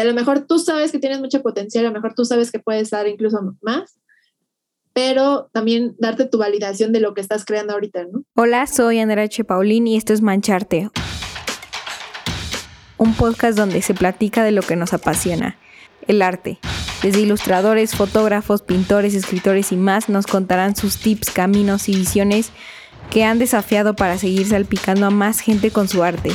[0.00, 2.58] a lo mejor tú sabes que tienes mucho potencial, a lo mejor tú sabes que
[2.58, 3.98] puedes dar incluso más,
[4.92, 8.24] pero también darte tu validación de lo que estás creando ahorita, ¿no?
[8.34, 9.44] Hola, soy Andrea H.
[9.44, 10.90] Paulín y esto es Mancharte,
[12.96, 15.58] un podcast donde se platica de lo que nos apasiona,
[16.06, 16.58] el arte.
[17.02, 22.50] Desde ilustradores, fotógrafos, pintores, escritores y más nos contarán sus tips, caminos y visiones
[23.10, 26.30] que han desafiado para seguir salpicando a más gente con su arte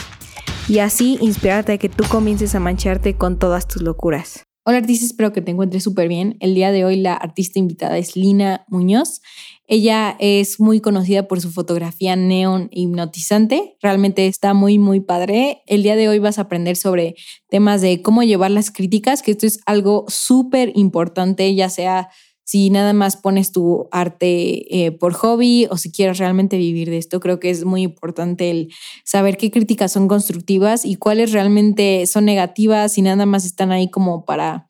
[0.70, 4.44] y así inspirarte a que tú comiences a mancharte con todas tus locuras.
[4.66, 6.38] Hola artista, espero que te encuentres súper bien.
[6.42, 9.22] El día de hoy la artista invitada es Lina Muñoz.
[9.66, 13.78] Ella es muy conocida por su fotografía neón hipnotizante.
[13.82, 15.64] Realmente está muy, muy padre.
[15.66, 17.16] El día de hoy vas a aprender sobre
[17.50, 22.10] temas de cómo llevar las críticas, que esto es algo súper importante, ya sea
[22.50, 26.98] si nada más pones tu arte eh, por hobby o si quieres realmente vivir de
[26.98, 32.08] esto, creo que es muy importante el saber qué críticas son constructivas y cuáles realmente
[32.08, 34.68] son negativas y nada más están ahí como para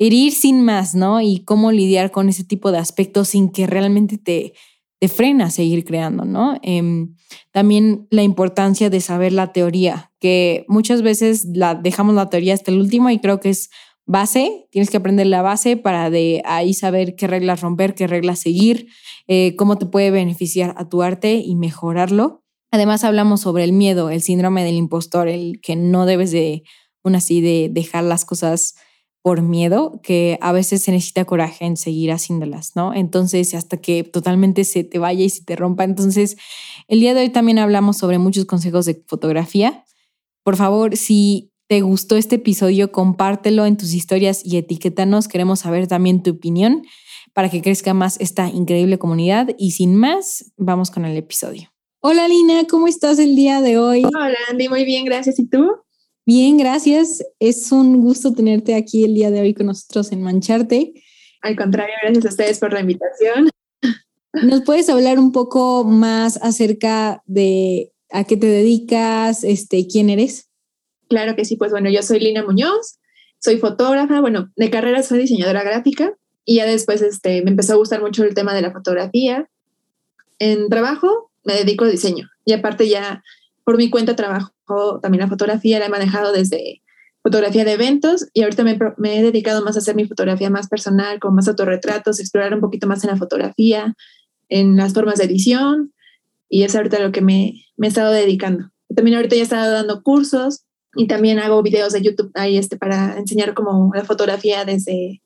[0.00, 1.20] herir sin más, ¿no?
[1.20, 4.54] Y cómo lidiar con ese tipo de aspectos sin que realmente te,
[4.98, 6.58] te frena a seguir creando, ¿no?
[6.62, 7.14] Em,
[7.52, 12.72] también la importancia de saber la teoría, que muchas veces la dejamos la teoría hasta
[12.72, 13.70] el último y creo que es
[14.06, 18.40] base, tienes que aprender la base para de ahí saber qué reglas romper, qué reglas
[18.40, 18.88] seguir,
[19.28, 22.42] eh, cómo te puede beneficiar a tu arte y mejorarlo.
[22.72, 26.62] Además hablamos sobre el miedo, el síndrome del impostor, el que no debes de,
[27.04, 28.74] aún así, de dejar las cosas
[29.22, 32.94] por miedo, que a veces se necesita coraje en seguir haciéndolas, ¿no?
[32.94, 35.84] Entonces, hasta que totalmente se te vaya y se te rompa.
[35.84, 36.36] Entonces,
[36.88, 39.84] el día de hoy también hablamos sobre muchos consejos de fotografía.
[40.42, 45.28] Por favor, si te gustó este episodio, compártelo en tus historias y etiquétanos.
[45.28, 46.82] Queremos saber también tu opinión
[47.32, 49.50] para que crezca más esta increíble comunidad.
[49.56, 51.70] Y sin más, vamos con el episodio.
[52.00, 54.02] Hola Lina, ¿cómo estás el día de hoy?
[54.04, 55.38] Hola Andy, muy bien, gracias.
[55.38, 55.64] ¿Y tú?
[56.26, 57.24] Bien, gracias.
[57.38, 60.92] Es un gusto tenerte aquí el día de hoy con nosotros en Mancharte.
[61.40, 63.48] Al contrario, gracias a ustedes por la invitación.
[64.42, 70.49] ¿Nos puedes hablar un poco más acerca de a qué te dedicas, este, quién eres?
[71.10, 73.00] Claro que sí, pues bueno, yo soy Lina Muñoz,
[73.40, 77.76] soy fotógrafa, bueno, de carrera soy diseñadora gráfica y ya después este, me empezó a
[77.76, 79.50] gustar mucho el tema de la fotografía.
[80.38, 83.24] En trabajo me dedico a diseño y aparte ya
[83.64, 84.52] por mi cuenta trabajo
[85.02, 86.80] también la fotografía, la he manejado desde
[87.24, 90.68] fotografía de eventos y ahorita me, me, he dedicado más a hacer mi fotografía más
[90.68, 93.96] personal, con más autorretratos, explorar un poquito más en la fotografía,
[94.48, 95.92] en las formas de edición
[96.48, 98.70] y es ahorita lo que me, me he estado dedicando.
[98.94, 102.76] También ahorita ya he estado dando cursos y también hago videos de YouTube ahí este,
[102.76, 105.22] para enseñar como la fotografía desde,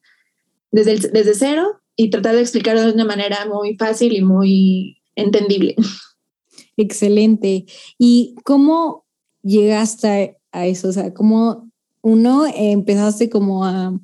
[0.70, 5.76] desde, desde cero y tratar de explicarlo de una manera muy fácil y muy entendible.
[6.76, 7.66] Excelente.
[7.98, 9.04] ¿Y cómo
[9.42, 10.88] llegaste a eso?
[10.88, 11.70] O sea, ¿cómo
[12.02, 13.98] uno empezaste como a...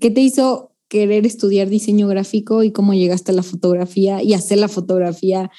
[0.00, 4.58] ¿Qué te hizo querer estudiar diseño gráfico y cómo llegaste a la fotografía y hacer
[4.58, 5.50] la fotografía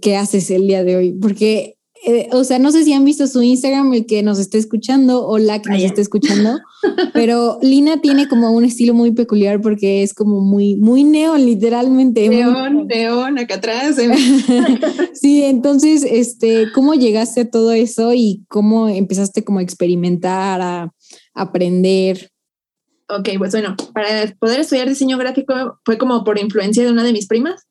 [0.00, 1.12] que haces el día de hoy?
[1.12, 4.58] Porque eh, o sea, no sé si han visto su Instagram, el que nos esté
[4.58, 6.58] escuchando o la que nos esté escuchando,
[7.14, 12.28] pero Lina tiene como un estilo muy peculiar porque es como muy, muy neón, literalmente.
[12.28, 13.96] Neón, neón, acá atrás.
[15.14, 20.92] sí, entonces, este, ¿cómo llegaste a todo eso y cómo empezaste como a experimentar, a
[21.34, 22.30] aprender?
[23.08, 24.08] Ok, pues bueno, para
[24.38, 27.66] poder estudiar diseño gráfico fue como por influencia de una de mis primas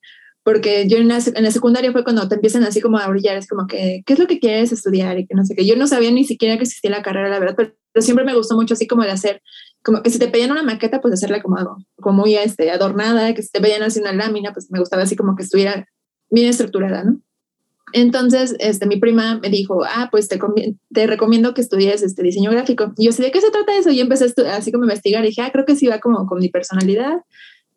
[0.46, 3.36] porque yo en la, en la, secundaria fue cuando te empiezan así como a brillar,
[3.36, 5.18] es como que, ¿qué es lo que quieres estudiar?
[5.18, 5.66] Y que no sé qué.
[5.66, 8.54] Yo no sabía ni siquiera que existía la carrera, la verdad, pero, siempre me gustó
[8.54, 9.42] mucho así como de hacer,
[9.82, 11.56] como que si te pedían una maqueta, pues hacerla como,
[11.96, 15.16] como muy este, adornada, que si te pedían así una lámina, pues me gustaba así
[15.16, 15.88] como que estuviera
[16.30, 17.20] bien estructurada, ¿no?
[17.92, 20.38] Entonces, este, mi prima me dijo, ah, pues te,
[20.92, 22.92] te recomiendo que estudies este diseño gráfico.
[22.96, 23.90] Y yo sé ¿de qué se trata eso?
[23.90, 26.38] Y empecé así como a investigar y dije, ah, creo que sí va como con
[26.38, 27.22] mi personalidad,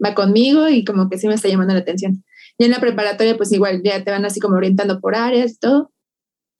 [0.04, 2.24] va conmigo y como que sí me está llamando la atención.
[2.60, 5.58] Y en la preparatoria, pues igual ya te van así como orientando por áreas y
[5.60, 5.92] todo.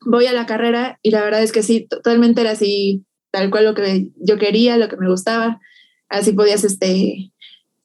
[0.06, 3.66] Voy a la carrera y la verdad es que sí, totalmente era así, tal cual
[3.66, 5.60] lo que yo quería, lo que me gustaba.
[6.08, 7.34] Así podías, este,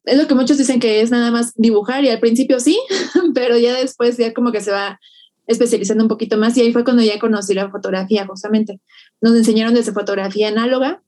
[0.05, 2.79] es lo que muchos dicen que es nada más dibujar y al principio sí,
[3.35, 4.97] pero ya después ya como que se va
[5.45, 8.79] especializando un poquito más y ahí fue cuando ya conocí la fotografía justamente.
[9.19, 11.03] Nos enseñaron desde fotografía análoga,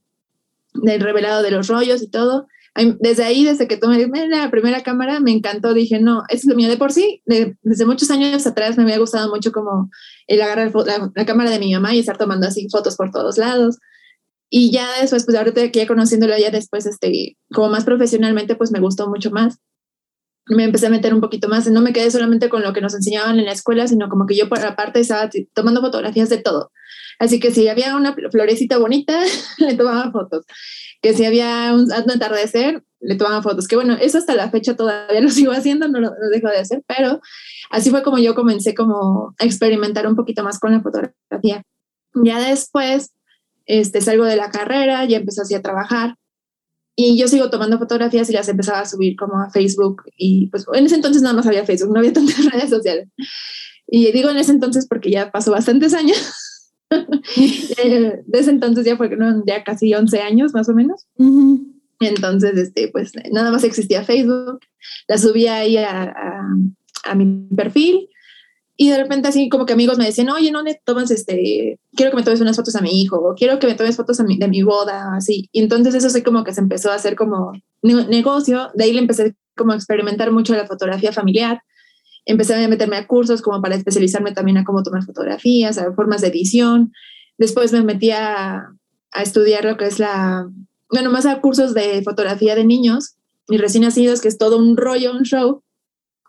[0.74, 2.48] del revelado de los rollos y todo,
[3.00, 5.74] desde ahí, desde que tomé la primera cámara, me encantó.
[5.74, 7.21] Dije, no, es lo mío de por sí.
[7.25, 9.89] desde muchos años atrás me había gustado mucho como
[10.27, 10.71] el agarrar
[11.15, 13.77] la, cámara de mi mamá y estar tomando así fotos por todos lados.
[14.50, 18.71] Y ya después, pues ahorita que ya conociéndolo ya después, este, como más profesionalmente, pues
[18.71, 19.57] me gustó mucho más.
[20.45, 21.69] Me empecé a meter un poquito más.
[21.69, 24.35] No me quedé solamente con lo que nos enseñaban en la escuela, sino como que
[24.35, 26.71] yo por aparte estaba tomando fotografías de todo
[27.19, 29.19] Así que si había una florecita bonita,
[29.57, 30.45] le tomaba fotos.
[31.01, 33.67] Que si había un, atardecer, le tomaba fotos.
[33.67, 36.83] Que bueno, eso hasta la fecha todavía lo sigo haciendo, no lo, dejo de hacer,
[36.88, 37.21] pero
[37.69, 41.63] así fue como yo comencé como a experimentar un poquito más con la fotografía.
[42.15, 43.11] Ya después,
[43.65, 46.15] este, salgo de la carrera, ya empecé así a trabajar
[47.00, 50.01] y yo sigo tomando fotografías y las empezaba a subir como a Facebook.
[50.17, 53.07] Y pues en ese entonces nada más había Facebook, no había tantas redes sociales.
[53.88, 56.17] Y digo en ese entonces porque ya pasó bastantes años.
[56.89, 59.10] Eh, de ese entonces ya fue
[59.45, 61.06] ya casi 11 años más o menos.
[62.00, 64.60] Entonces, este, pues nada más existía Facebook.
[65.07, 66.42] La subía ahí a, a,
[67.04, 68.10] a mi perfil
[68.80, 72.12] y de repente así como que amigos me decían, oye, no le tomas, este, quiero
[72.12, 74.48] que me tomes unas fotos a mi hijo, o quiero que me tomes fotos de
[74.48, 75.50] mi boda, así.
[75.51, 79.00] Y entonces eso sí como que se empezó a hacer como negocio, de ahí le
[79.00, 81.63] empecé como a experimentar mucho la fotografía familiar,
[82.27, 86.21] empecé a meterme a cursos como para especializarme también a cómo tomar fotografías, a formas
[86.21, 86.94] de edición.
[87.38, 88.69] Después me metí a,
[89.12, 90.50] a estudiar lo que es la,
[90.91, 93.15] bueno, más a cursos de fotografía de niños
[93.47, 95.63] y recién nacidos, que es todo un rollo, un show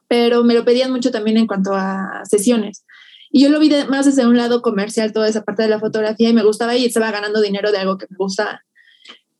[0.08, 2.84] pero me lo pedían mucho también en cuanto a sesiones.
[3.30, 6.30] Y yo lo vi más desde un lado comercial, toda esa parte de la fotografía,
[6.30, 8.62] y me gustaba y estaba ganando dinero de algo que me gustaba.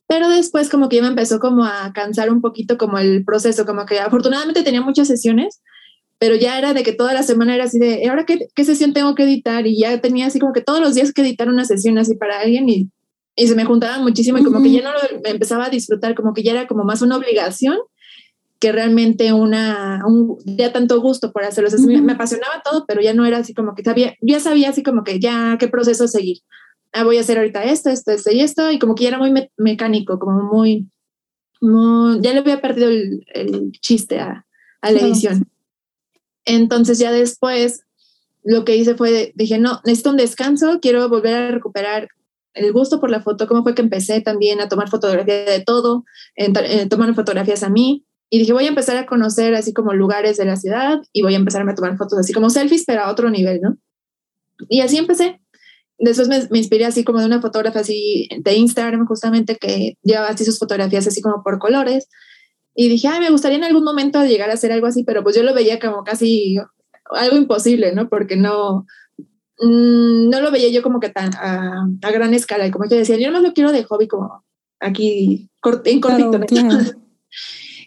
[0.07, 3.65] Pero después como que ya me empezó como a cansar un poquito como el proceso,
[3.65, 5.61] como que afortunadamente tenía muchas sesiones,
[6.19, 8.93] pero ya era de que toda la semana era así de, ¿ahora qué, qué sesión
[8.93, 9.65] tengo que editar?
[9.65, 12.41] Y ya tenía así como que todos los días que editar una sesión así para
[12.41, 12.91] alguien y,
[13.35, 14.99] y se me juntaba muchísimo y como que ya no lo
[15.29, 17.77] empezaba a disfrutar, como que ya era como más una obligación
[18.59, 21.69] que realmente una, un, ya tanto gusto por hacerlo.
[22.03, 25.05] me, apasionaba todo, pero ya no era así como que sabía, ya sabía así como
[25.05, 26.39] que ya qué proceso seguir.
[26.91, 29.19] Ah, voy a hacer ahorita esto, esto, esto y esto, y como que ya era
[29.19, 30.89] muy mecánico, como muy,
[31.61, 34.45] ya le había perdido el, el chiste a,
[34.81, 35.47] a la edición.
[36.49, 37.83] Entonces ya después
[38.43, 42.09] lo que hice fue, dije, no, necesito un descanso, quiero volver a recuperar
[42.55, 46.05] el gusto por la foto, cómo fue que empecé también a tomar fotografía de todo,
[46.35, 50.37] en, tomar fotografías a mí, y dije, voy a empezar a conocer así como lugares
[50.37, 53.11] de la ciudad y voy a empezar a tomar fotos así como selfies, pero a
[53.11, 53.77] otro nivel, ¿no?
[54.69, 55.39] Y así empecé.
[55.99, 60.29] Después me, me inspiré así como de una fotógrafa así de Instagram justamente que llevaba
[60.29, 62.07] así sus fotografías así como por colores.
[62.81, 65.35] Y dije, ay, me gustaría en algún momento llegar a hacer algo así, pero pues
[65.35, 66.55] yo lo veía como casi
[67.09, 68.07] algo imposible, ¿no?
[68.07, 68.85] Porque no,
[69.59, 72.65] mm, no lo veía yo como que tan a, gran escala.
[72.65, 74.45] Y como yo decía, yo no lo quiero de hobby como
[74.79, 75.49] aquí
[75.83, 76.39] en cortito.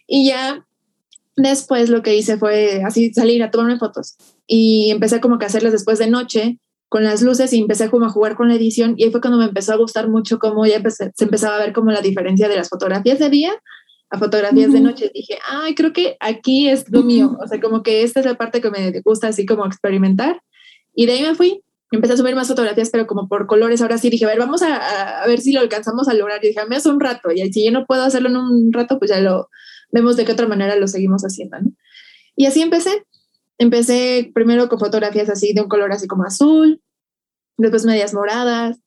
[0.07, 0.67] Y ya
[1.37, 5.49] después lo que hice fue así salir a tomarme fotos y empecé como que a
[5.49, 6.59] hacerlas después de noche
[6.91, 9.39] con las luces y empecé como a jugar con la edición y ahí fue cuando
[9.39, 12.57] me empezó a gustar mucho cómo ya se empezaba a ver como la diferencia de
[12.57, 13.55] las fotografías de día
[14.13, 15.11] a fotografías de noche.
[15.13, 18.35] Dije, ay, creo que aquí es lo mío, o sea, como que esta es la
[18.35, 20.43] parte que me gusta así como experimentar.
[20.95, 23.81] Y de ahí me fui, empecé a subir más fotografías, pero como por colores.
[23.81, 26.43] Ahora sí dije, a ver, vamos a, a ver si lo alcanzamos a lograr.
[26.43, 29.11] Dije, me hace un rato, y si yo no puedo hacerlo en un rato, pues
[29.11, 29.49] ya lo,
[29.91, 31.59] vemos de qué otra manera lo seguimos haciendo.
[31.61, 31.73] ¿no?
[32.37, 33.07] Y así empecé.
[33.57, 36.83] Empecé primero con fotografías así de un color así como azul,
[37.57, 38.82] después medias moradas,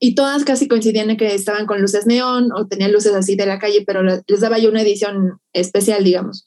[0.00, 3.46] y todas casi coincidían en que estaban con luces neón o tenían luces así de
[3.46, 6.46] la calle, pero les daba yo una edición especial, digamos.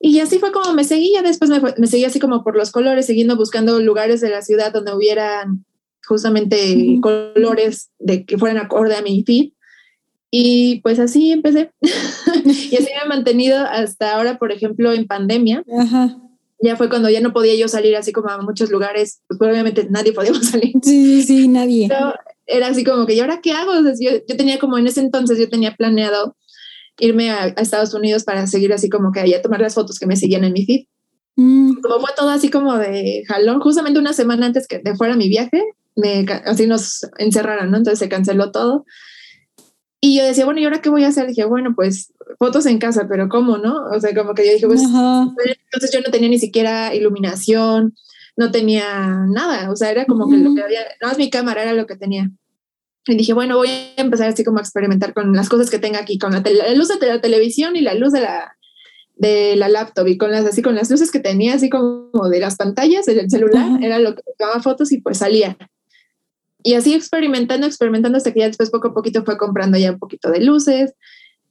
[0.00, 3.06] Y así fue como me seguía, después me, me seguía así como por los colores,
[3.06, 5.64] siguiendo buscando lugares de la ciudad donde hubieran
[6.06, 9.52] justamente colores de que fueran acorde a mi feed.
[10.30, 11.70] Y pues así empecé.
[11.80, 15.64] y así me he mantenido hasta ahora, por ejemplo, en pandemia.
[16.60, 19.86] Ya fue cuando ya no podía yo salir así como a muchos lugares, pues obviamente
[19.90, 20.72] nadie podíamos salir.
[20.82, 21.88] Sí, sí, nadie.
[22.48, 23.72] Era así como que, ¿y ahora qué hago?
[24.00, 26.34] yo, yo, tenía como en ese entonces, yo tenía planeado
[26.98, 30.16] irme a, Estados Unidos para seguir así como que allá tomar las fotos que me
[30.16, 30.86] seguían en mi feed.
[31.36, 31.80] Mm.
[31.82, 35.28] Como fue todo así como de jalón, justamente una semana antes que de fuera mi
[35.28, 35.62] viaje,
[35.94, 37.76] me, así nos encerraron, ¿no?
[37.76, 38.84] Entonces se canceló todo.
[40.00, 41.26] Y yo decía, bueno, ¿y ahora qué voy a hacer?
[41.26, 43.84] Dije, bueno, pues fotos en casa, pero ¿cómo, no?
[43.94, 47.94] O sea, como que yo dije, pues, entonces yo no tenía ni siquiera iluminación,
[48.36, 51.64] no tenía nada, o sea, era como que lo que había, no más mi cámara
[51.64, 52.30] era lo que tenía.
[53.12, 55.98] Y dije, bueno, voy a empezar así como a experimentar con las cosas que tenga
[55.98, 56.42] aquí, con la,
[56.74, 58.56] luz de la televisión y la luz de la,
[59.16, 62.40] de la laptop y con las así con las luces que tenía así como de
[62.40, 65.56] las pantallas del celular, era lo que tomaba fotos y pues salía
[66.62, 69.98] y así experimentando, experimentando hasta que ya después poco a poquito fue comprando ya un
[69.98, 70.92] poquito de luces.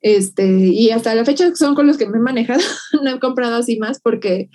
[0.02, 2.62] Este, y hasta la fecha son con los que me he manejado.
[3.04, 4.50] no he comprado así más porque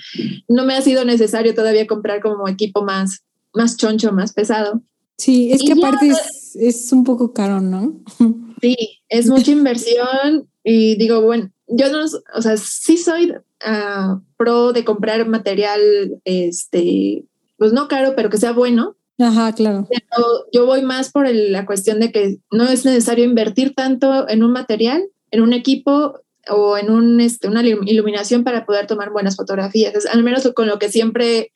[0.48, 4.82] no me ha sido necesario todavía comprar como equipo más, más choncho, más pesado.
[5.22, 6.10] Sí, es que aparte
[6.56, 8.02] es, un poco caro, ¿no?
[8.60, 8.76] sí,
[9.08, 13.32] es mucha inversión y digo, bueno, yo no, o sea, sí soy
[13.64, 15.80] ah, pro de comprar material,
[16.24, 17.24] este,
[17.56, 19.86] pues no caro, pero que sea bueno, Ajá, claro.
[19.88, 24.42] Pero yo voy más por la cuestión de que no es necesario invertir tanto en
[24.42, 29.36] un material, en un equipo o en un, este, una iluminación para poder tomar buenas
[29.36, 30.06] fotografías.
[30.06, 31.52] al menos con lo que siempre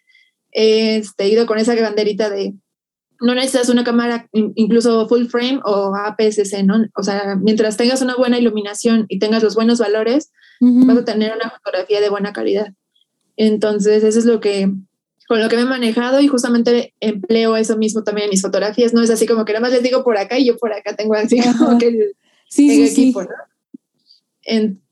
[0.52, 2.54] he este, ido con esa banderita de
[3.20, 6.84] no necesitas una cámara incluso full frame o APS-C, ¿no?
[6.94, 11.34] O sea, mientras tengas una buena iluminación y tengas los buenos valores, vas a tener
[11.34, 12.72] una fotografía de buena calidad.
[13.36, 14.70] Entonces, eso es lo que,
[15.28, 18.94] con lo que me he manejado y justamente empleo eso mismo también en mis fotografías.
[18.94, 20.94] No es así como que nada más les digo por acá y yo por acá
[20.94, 22.16] tengo así como que el,
[22.48, 23.30] sí, equipo, ¿no?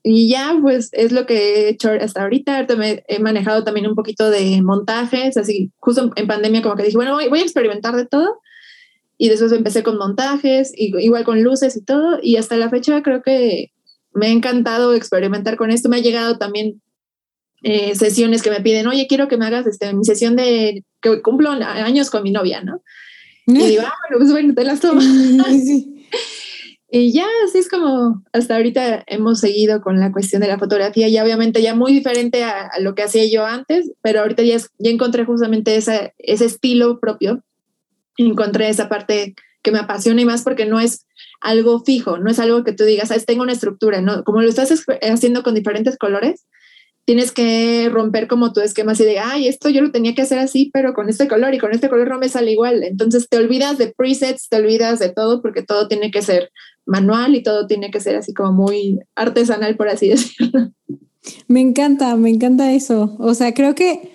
[0.03, 2.67] Y ya, pues es lo que he hecho hasta ahorita.
[3.07, 7.15] he manejado también un poquito de montajes, así justo en pandemia como que dije, bueno,
[7.15, 8.41] voy, a experimentar de todo.
[9.17, 12.19] Y después empecé con montajes, igual con luces y todo.
[12.21, 13.71] Y hasta la fecha creo que
[14.13, 15.87] me ha encantado experimentar con esto.
[15.87, 16.81] Me ha llegado también
[17.63, 21.21] eh, sesiones que me piden, oye, quiero que me hagas este, mi sesión de que
[21.21, 22.81] cumplo años con mi novia, ¿no?
[23.47, 25.01] Y digo, ah, bueno, pues bueno, te las tomo.
[26.97, 31.09] Y ya, así es como hasta ahorita hemos seguido con la cuestión de la fotografía,
[31.09, 34.91] y obviamente ya muy diferente a, lo que hacía yo antes, pero ahorita ya, ya
[34.91, 37.43] encontré justamente ese estilo propio,
[38.15, 41.05] encontré esa parte que me apasiona y más porque no es
[41.41, 43.25] algo fijo, no es algo que tú digas, ¿sabes?
[43.25, 44.23] tengo una estructura, ¿no?
[44.23, 46.45] Como lo estás haciendo con diferentes colores,
[47.03, 50.39] tienes que romper como tu esquema así de, ay, esto yo lo tenía que hacer
[50.39, 52.83] así, pero con este color y con este color no me sale igual.
[52.83, 56.51] Entonces te olvidas de presets, te olvidas de todo porque todo tiene que ser
[56.85, 60.71] manual y todo tiene que ser así como muy artesanal, por así decirlo.
[61.47, 63.15] Me encanta, me encanta eso.
[63.19, 64.11] O sea, creo que,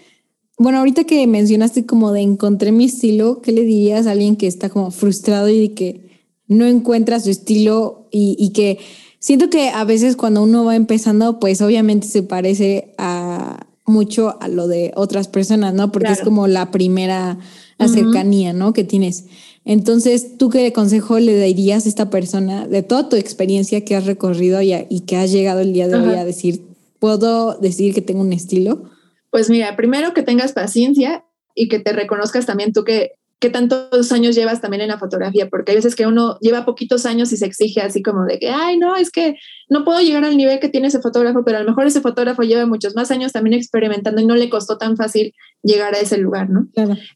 [0.58, 4.46] bueno, ahorita que mencionaste como de encontré mi estilo, ¿qué le dirías a alguien que
[4.46, 6.08] está como frustrado y que
[6.46, 8.78] no encuentra su estilo y, y que
[9.18, 14.48] siento que a veces cuando uno va empezando, pues obviamente se parece a mucho a
[14.48, 15.92] lo de otras personas, ¿no?
[15.92, 17.38] Porque es como la primera
[17.78, 18.72] cercanía, ¿no?
[18.72, 19.26] Que tienes.
[19.70, 24.04] Entonces, ¿tú qué consejo le darías a esta persona de toda tu experiencia que has
[24.04, 26.62] recorrido y, y que has llegado el día de hoy a decir,
[26.98, 28.90] ¿puedo decir que tengo un estilo?
[29.30, 31.24] Pues mira, primero que tengas paciencia
[31.54, 35.48] y que te reconozcas también tú que qué tantos años llevas también en la fotografía,
[35.48, 38.50] porque hay veces que uno lleva poquitos años y se exige así como de que,
[38.50, 39.36] ay, no, es que
[39.70, 42.42] no puedo llegar al nivel que tiene ese fotógrafo, pero a lo mejor ese fotógrafo
[42.42, 45.32] lleva muchos más años también experimentando y no le costó tan fácil
[45.62, 46.68] llegar a ese lugar, ¿no?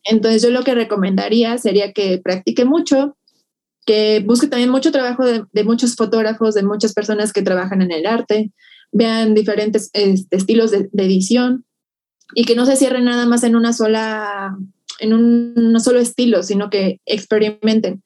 [0.05, 3.19] Entonces yo lo que recomendaría sería que practique mucho,
[3.85, 8.07] que busque también mucho trabajo de, muchos fotógrafos, de muchas personas que trabajan en el
[8.07, 8.51] arte,
[8.93, 11.67] vean diferentes este, estilos de, de edición
[12.35, 14.57] y que no se cierren nada más en una sola
[14.99, 18.03] en un no solo estilo, sino que experimenten,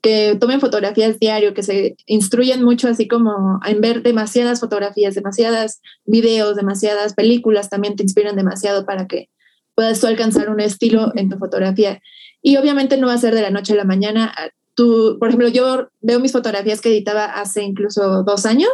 [0.00, 5.80] que tomen fotografías diario, que se instruyan mucho así como en ver demasiadas fotografías, demasiadas
[6.04, 9.28] videos, demasiadas películas, también te inspiran demasiado para que
[9.74, 12.00] puedas tú alcanzar un estilo en tu fotografía.
[12.42, 14.34] Y obviamente no va a ser de la noche a la mañana.
[14.74, 18.70] Tú, por ejemplo, yo veo mis fotografías que editaba hace incluso dos años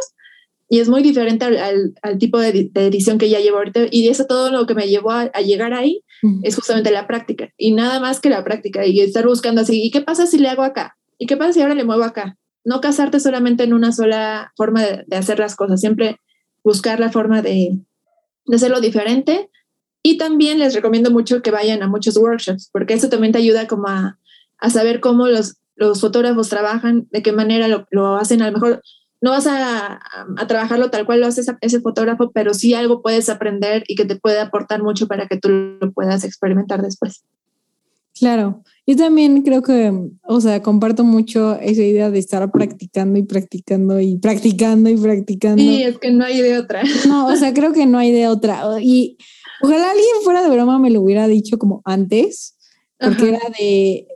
[0.69, 4.51] y es muy diferente al, tipo de, edición que ya llevo ahorita y eso todo
[4.51, 6.03] lo que me llevó a, llegar ahí
[6.43, 9.91] es justamente la práctica y nada más que la práctica y estar buscando así, ¿y
[9.91, 10.97] qué pasa si le hago acá?
[11.17, 12.37] ¿Y qué pasa si ahora le muevo acá?
[12.63, 16.17] No casarte solamente en una sola forma de, hacer las cosas, siempre
[16.63, 17.79] buscar la forma de,
[18.45, 19.49] de hacerlo diferente
[20.03, 23.67] y también les recomiendo mucho que vayan a muchos workshops porque eso también te ayuda
[23.67, 24.19] como a,
[24.57, 28.53] a saber cómo los, los fotógrafos trabajan, de qué manera lo, lo hacen, a lo
[28.53, 28.81] mejor
[29.21, 29.99] no vas a,
[30.47, 34.15] trabajarlo tal cual lo hace ese fotógrafo, pero sí algo puedes aprender y que te
[34.15, 37.23] puede aportar mucho para que tú lo puedas experimentar después.
[38.17, 43.23] Claro, yo también creo que, o sea, comparto mucho esa idea de estar practicando y
[43.23, 45.61] practicando y practicando y practicando.
[45.61, 46.81] Sí, es que no hay de otra.
[47.07, 48.63] No, o sea, creo que no hay de otra.
[48.81, 49.17] Y
[49.61, 52.57] ojalá alguien fuera de broma me lo hubiera dicho como antes,
[52.99, 54.07] porque era de,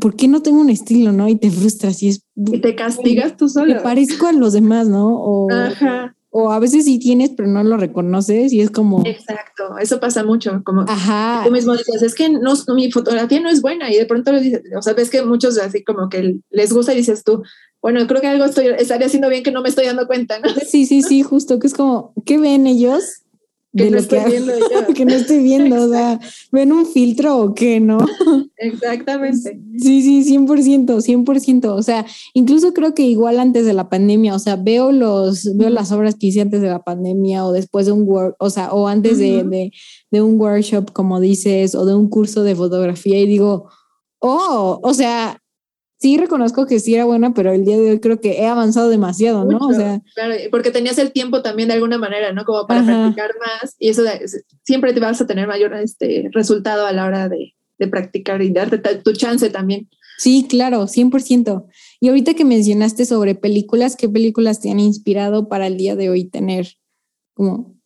[0.00, 1.28] ¿por qué no tengo un estilo, no?
[1.28, 2.22] Y te frustras y es...
[2.36, 3.74] Y te castigas tú solo.
[3.74, 5.08] Me parezco a los demás, ¿no?
[5.16, 6.14] O, Ajá.
[6.30, 9.02] o a veces sí tienes, pero no lo reconoces y es como...
[9.06, 11.42] Exacto, eso pasa mucho, como Ajá.
[11.44, 14.40] tú mismo dices, es que no, mi fotografía no es buena y de pronto lo
[14.40, 17.42] dices, o sea, ves que muchos así como que les gusta y dices tú,
[17.80, 20.48] bueno, creo que algo estoy, estaría haciendo bien que no me estoy dando cuenta, ¿no?
[20.66, 23.22] Sí, sí, sí, justo, que es como, ¿qué ven ellos?
[23.76, 24.52] Que no estoy viendo
[24.94, 26.20] que no estoy viendo, o sea,
[26.52, 27.98] ¿ven un filtro o qué, no?
[28.56, 29.60] Exactamente.
[29.78, 34.38] Sí, sí, 100%, 100%, o sea, incluso creo que igual antes de la pandemia, o
[34.38, 37.92] sea, veo los, veo las obras que hice antes de la pandemia o después de
[37.92, 39.72] un work, o sea, o antes de, de,
[40.10, 43.68] de un workshop, como dices, o de un curso de fotografía y digo,
[44.20, 45.40] oh, o sea,
[45.98, 48.88] sí reconozco que sí era buena, pero el día de hoy creo que he avanzado
[48.88, 49.58] demasiado, ¿no?
[49.58, 52.44] o sea, claro, porque tenías el tiempo también de alguna manera, ¿no?
[52.44, 54.02] Como para practicar más y eso
[54.62, 58.50] siempre te vas a tener mayor este resultado a la hora de, de practicar y
[58.50, 59.88] darte tu chance también.
[60.18, 61.66] Sí, claro, 100%.
[62.00, 66.10] Y ahorita que mencionaste sobre películas, ¿qué películas te han inspirado para el día de
[66.10, 66.66] hoy tener
[67.34, 67.77] como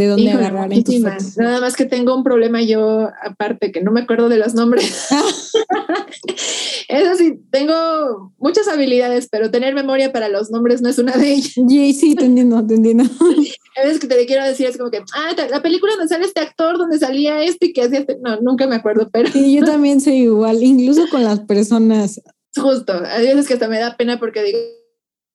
[0.00, 3.92] de dónde agarrar en tus Nada más que tengo un problema yo aparte, que no
[3.92, 5.08] me acuerdo de los nombres.
[6.88, 11.32] Eso sí, tengo muchas habilidades, pero tener memoria para los nombres no es una de
[11.34, 11.52] ellas.
[11.52, 13.04] Sí, sí, te entiendo, te entiendo.
[13.76, 16.40] A veces que te quiero decir es como que, ah, la película donde sale este
[16.40, 19.30] actor, donde salía este y que hacía este, no, nunca me acuerdo, pero...
[19.30, 22.20] Sí, yo también soy igual, incluso con las personas.
[22.56, 24.58] Justo, hay veces que hasta me da pena porque digo,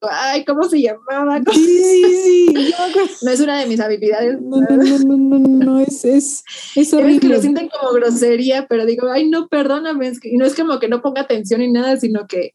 [0.09, 1.41] ay, ¿cómo se llamaba?
[1.51, 2.74] Sí, sí, sí.
[3.24, 4.41] no es una de mis habilidades.
[4.41, 6.43] No, no, no, no, no, es, es,
[6.75, 7.19] es horrible.
[7.19, 10.12] que lo sienten como grosería, pero digo, ay, no, perdóname.
[10.24, 12.53] y no es como que no ponga atención ni nada, sino que.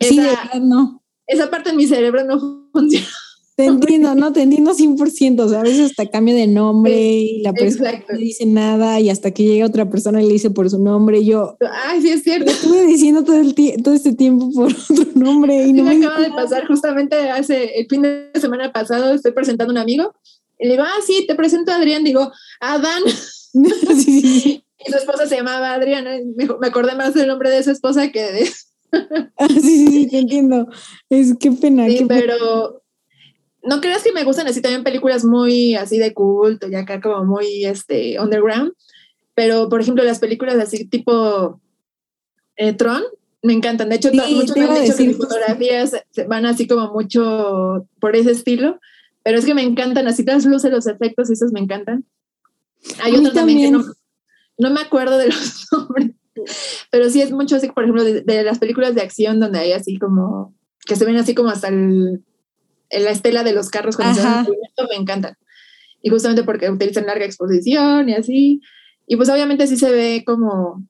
[0.00, 1.02] sí, esa, no.
[1.26, 3.06] Esa parte de mi cerebro no funciona.
[3.54, 7.42] Te entiendo, no, te entiendo 100%, o sea, a veces hasta cambia de nombre y
[7.42, 10.70] la persona no dice nada y hasta que llega otra persona y le dice por
[10.70, 11.58] su nombre y yo...
[11.84, 12.50] Ay, sí, es cierto.
[12.50, 16.30] Estuve diciendo todo, el todo este tiempo por otro nombre y no me, acaba de
[16.30, 20.14] pasar justamente hace el fin de semana pasado, estoy presentando a un amigo
[20.58, 23.02] y le digo, ah, sí, te presento a Adrián, digo, Adán.
[24.84, 28.32] Y su esposa se llamaba Adriana, me, acordé más del nombre de su esposa que
[28.32, 28.50] de...
[29.38, 30.66] ah, sí, sí, sí, te entiendo.
[31.08, 31.86] Es qué pena.
[31.86, 32.81] Sí, pero
[33.62, 37.24] no creas que me gustan así también películas muy así de culto y acá como
[37.24, 38.72] muy este underground,
[39.34, 41.60] pero por ejemplo las películas así tipo
[42.56, 43.02] eh, Tron
[43.42, 43.88] me encantan.
[43.88, 45.96] De hecho, muchos me han dicho que mis fotografías
[46.28, 48.78] van así como mucho por ese estilo,
[49.24, 52.04] pero es que me encantan así las luces, los efectos, esos me encantan.
[53.02, 53.84] Hay otro también, que no,
[54.58, 56.12] no, me acuerdo de los nombres,
[56.90, 59.72] pero sí es mucho así, por ejemplo, de, de las películas de acción donde hay
[59.72, 60.54] así como
[60.84, 62.24] que se ven así como hasta el
[62.92, 64.24] la estela de los carros cuando se
[64.88, 65.36] me encantan.
[66.02, 68.60] Y justamente porque utilizan larga exposición y así.
[69.06, 70.84] Y pues obviamente sí se ve como,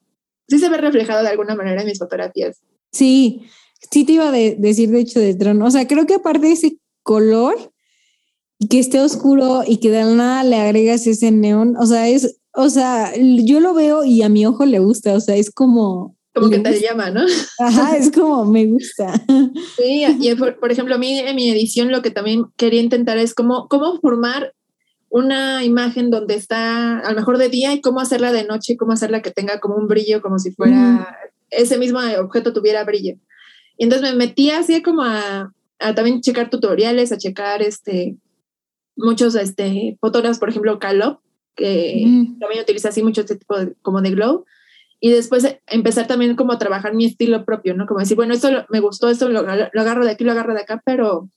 [0.48, 2.60] sí se ve reflejado de alguna manera en mis fotografías.
[2.92, 3.42] Sí,
[3.90, 5.66] sí te iba a decir de hecho de trono.
[5.66, 7.56] O sea, creo que aparte de ese color,
[8.68, 12.68] que esté oscuro y que de nada le agregas ese neón, o sea, es, o
[12.68, 16.48] sea, yo lo veo y a mi ojo le gusta, o sea, es como, como
[16.48, 17.20] que te llama, ¿no?
[17.58, 19.12] Ajá, es como me gusta.
[19.76, 23.34] Sí, y por, ejemplo, a mí en mi edición lo que también quería intentar es
[23.34, 24.54] cómo, cómo formar
[25.10, 28.76] una imagen donde está a lo mejor de día y cómo hacerla de noche y
[28.76, 31.18] cómo hacerla que tenga como un brillo, como si fuera
[31.50, 33.16] ese mismo objeto tuviera brillo.
[33.76, 38.16] Y entonces me metí así como a, a también checar tutoriales, a checar este,
[38.96, 41.20] muchos este, fotógrafos, por ejemplo, Calop,
[41.54, 42.06] que
[42.40, 44.46] también utiliza así mucho este tipo de, como de glow
[45.04, 47.86] y después empezar también como a trabajar mi estilo propio, ¿no?
[47.86, 50.80] Como decir, bueno, esto me gustó, esto lo, agarro de aquí, lo agarro de acá,
[50.86, 51.28] pero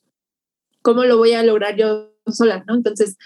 [0.83, 2.75] ¿cómo lo voy a lograr yo sola, ¿no?
[2.75, 3.17] Entonces,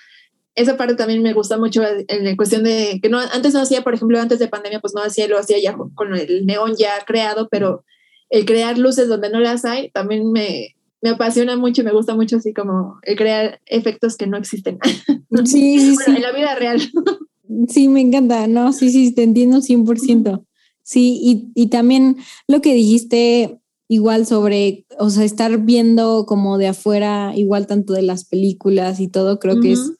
[0.56, 3.95] esa parte también me gusta mucho en cuestión de que no antes no hacía, por
[3.95, 7.49] ejemplo, antes de pandemia, pues no hacía, lo hacía ya con el neón ya creado,
[7.52, 7.84] pero
[8.30, 12.15] el crear luces donde no las hay también me, me apasiona mucho y me gusta
[12.15, 14.80] mucho así como el crear efectos que no existen.
[15.45, 16.12] Sí, sí, sí.
[16.12, 16.82] En la vida real.
[17.67, 20.45] Sí, me encanta, no, sí, sí, te entiendo 100%.
[20.83, 26.67] Sí, y, y también lo que dijiste igual sobre, o sea, estar viendo como de
[26.67, 29.93] afuera, igual tanto de las películas y todo, creo que es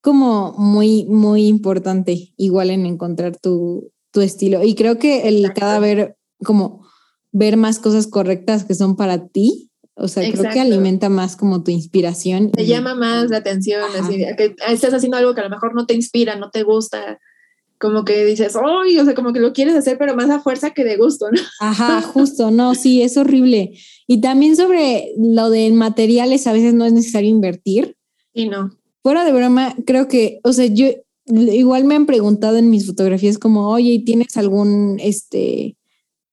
[0.00, 4.64] como muy, muy importante, igual en encontrar tu, tu estilo.
[4.64, 6.84] Y creo que el cada ver, como
[7.30, 11.62] ver más cosas correctas que son para ti, o sea, creo que alimenta más como
[11.62, 12.50] tu inspiración.
[12.50, 15.86] Te llama más la atención, así, que estás haciendo algo que a lo mejor no
[15.86, 17.18] te inspira, no te gusta,
[17.82, 18.98] como que dices, ¡ay!
[19.00, 21.40] O sea, como que lo quieres hacer, pero más a fuerza que de gusto, ¿no?
[21.60, 23.72] Ajá, justo, no, sí, es horrible.
[24.06, 27.96] Y también sobre lo de materiales, a veces no es necesario invertir.
[28.32, 28.70] Y no.
[29.02, 30.86] Fuera de broma, creo que, o sea, yo
[31.26, 35.76] igual me han preguntado en mis fotografías como, oye, ¿tienes algún, este,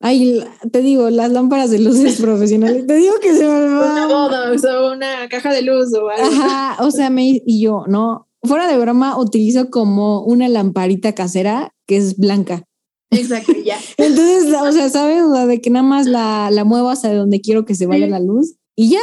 [0.02, 2.88] Ay, te digo, las lámparas de luces profesionales.
[2.88, 4.08] Te digo que se me va.
[4.08, 6.26] Una o una caja de luz o algo.
[6.26, 8.28] Ajá, o sea, me, y yo, ¿no?
[8.44, 12.64] Fuera de broma, utilizo como una lamparita casera que es blanca.
[13.12, 13.78] Exacto, ya.
[13.98, 15.22] Entonces, o sea, ¿sabes?
[15.24, 18.08] O sea, de que nada más la, la muevo hasta donde quiero que se vaya
[18.08, 19.02] la luz y ya.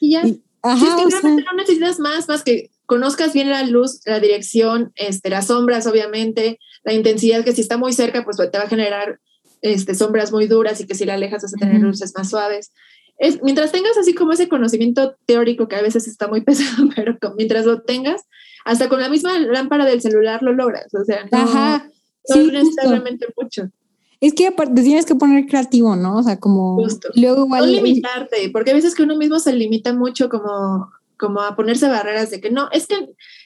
[0.00, 0.22] Y ya.
[0.62, 0.86] ajá.
[0.86, 5.30] es que realmente no necesitas más, más que conozcas bien la luz, la dirección, este,
[5.30, 9.18] las sombras, obviamente, la intensidad, que si está muy cerca, pues te va a generar
[9.66, 12.72] este, sombras muy duras y que si la alejas vas a tener luces más suaves.
[13.18, 17.16] Es, mientras tengas así como ese conocimiento teórico que a veces está muy pesado, pero
[17.36, 18.22] mientras lo tengas,
[18.64, 20.92] hasta con la misma lámpara del celular lo logras.
[20.94, 21.88] O sea, no, Ajá,
[22.24, 22.50] sí,
[22.82, 23.70] realmente mucho.
[24.20, 26.18] Es que aparte tienes que poner creativo, ¿no?
[26.18, 26.78] O sea, como...
[27.14, 31.54] Luego No limitarte, porque a veces que uno mismo se limita mucho como, como a
[31.54, 32.96] ponerse barreras de que no, es que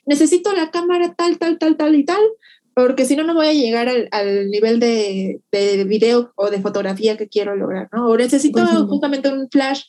[0.07, 2.23] necesito la cámara tal, tal, tal, tal y tal,
[2.87, 7.17] porque si no, no voy a llegar al, nivel de, de, video o de fotografía
[7.17, 8.07] que quiero lograr, ¿no?
[8.07, 9.83] O necesito justamente un flash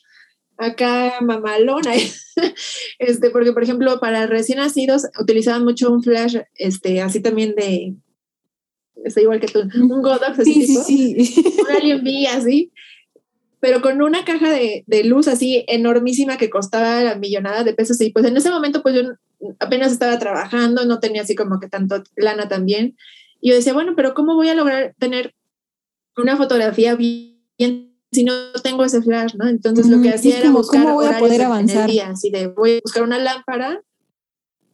[0.58, 1.92] acá mamalona,
[2.98, 7.94] este, porque por ejemplo para recién nacidos utilizaban mucho un flash, este, así también de,
[9.04, 11.44] estoy igual que tú, un Godox, así sí, sí, sí.
[11.60, 12.72] un Alien B, así,
[13.58, 18.00] pero con una caja de, de, luz así enormísima que costaba la millonada de pesos
[18.00, 19.02] y pues en ese momento pues yo
[19.58, 22.96] apenas estaba trabajando, no tenía así como que tanto lana también,
[23.40, 25.34] y yo decía, bueno, pero ¿cómo voy a lograr tener
[26.16, 29.48] una fotografía bien si no tengo ese flash, ¿no?
[29.48, 31.90] Entonces lo que hacía era buscar ¿cómo voy a poder avanzar?
[32.04, 33.82] así de voy a buscar una lámpara.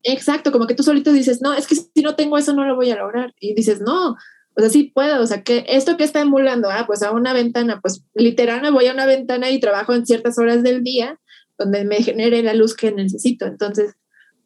[0.03, 2.75] Exacto, como que tú solito dices, no, es que si no tengo eso no lo
[2.75, 3.35] voy a lograr.
[3.41, 6.85] Y dices, no, o sea, sí puedo, o sea, que esto que está emulando, ah,
[6.87, 10.37] pues a una ventana, pues literal me voy a una ventana y trabajo en ciertas
[10.39, 11.19] horas del día
[11.57, 13.47] donde me genere la luz que necesito.
[13.47, 13.95] Entonces,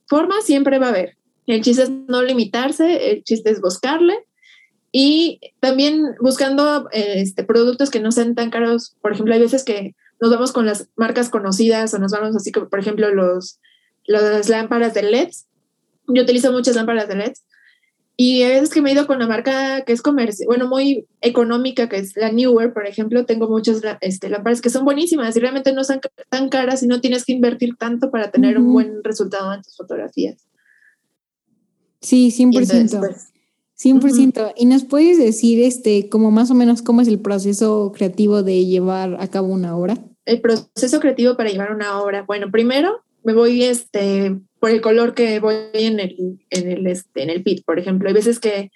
[0.06, 1.16] forma siempre va a haber.
[1.46, 4.16] El chiste es no limitarse, el chiste es buscarle
[4.92, 8.94] y también buscando este, productos que no sean tan caros.
[9.00, 12.52] Por ejemplo, hay veces que nos vamos con las marcas conocidas o nos vamos así
[12.52, 13.58] como, por ejemplo, los,
[14.04, 15.46] las lámparas de LEDs.
[16.08, 17.42] Yo utilizo muchas lámparas de LEDs.
[18.16, 21.07] Y hay veces que me he ido con la marca que es comercio, bueno, muy
[21.22, 23.25] económica, que es la Newer, por ejemplo.
[23.25, 27.01] Tengo muchas este, lámparas que son buenísimas y realmente no son tan caras y no
[27.01, 30.46] tienes que invertir tanto para tener un buen resultado en tus fotografías.
[32.01, 33.33] Sí, 100%.
[33.79, 34.53] 100%.
[34.57, 38.66] ¿Y nos puedes decir, este, como más o menos, cómo es el proceso creativo de
[38.66, 39.96] llevar a cabo una obra?
[40.25, 42.22] El proceso creativo para llevar una obra.
[42.22, 47.22] Bueno, primero me voy este, por el color que voy en el, en el, este,
[47.22, 48.08] en el pit, por ejemplo.
[48.08, 48.70] Hay veces que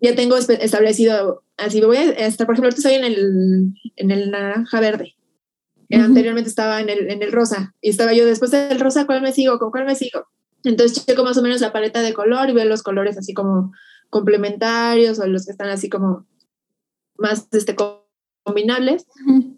[0.00, 4.30] ya tengo establecido, así voy a estar, por ejemplo, ahorita estoy en el, en el
[4.30, 5.14] naranja verde.
[5.90, 9.32] Anteriormente estaba en el, en el rosa y estaba yo después del rosa, ¿cuál me
[9.32, 9.58] sigo?
[9.58, 10.26] ¿Con cuál me sigo?
[10.64, 13.72] Entonces checo más o menos la paleta de color y veo los colores así como
[14.08, 16.26] complementarios o los que están así como
[17.18, 17.76] más este,
[18.42, 19.06] combinables.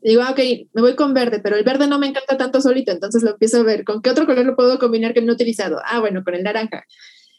[0.03, 0.40] Digo, ah, ok,
[0.73, 3.61] me voy con verde, pero el verde no me encanta tanto solito, entonces lo empiezo
[3.61, 3.85] a ver.
[3.85, 5.81] ¿Con qué otro color lo puedo combinar que no he utilizado?
[5.85, 6.85] Ah, bueno, con el naranja.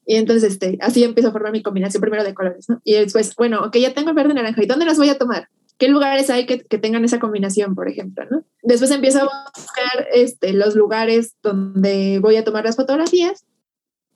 [0.05, 2.79] Y entonces este, así empiezo a formar mi combinación primero de colores, ¿no?
[2.84, 5.17] Y después, bueno, ok, ya tengo el verde y naranja, ¿y dónde las voy a
[5.17, 5.49] tomar?
[5.77, 8.45] ¿Qué lugares hay que, que, tengan esa combinación, por ejemplo, ¿no?
[8.63, 13.45] Después empiezo a buscar este, los lugares donde voy a tomar las fotografías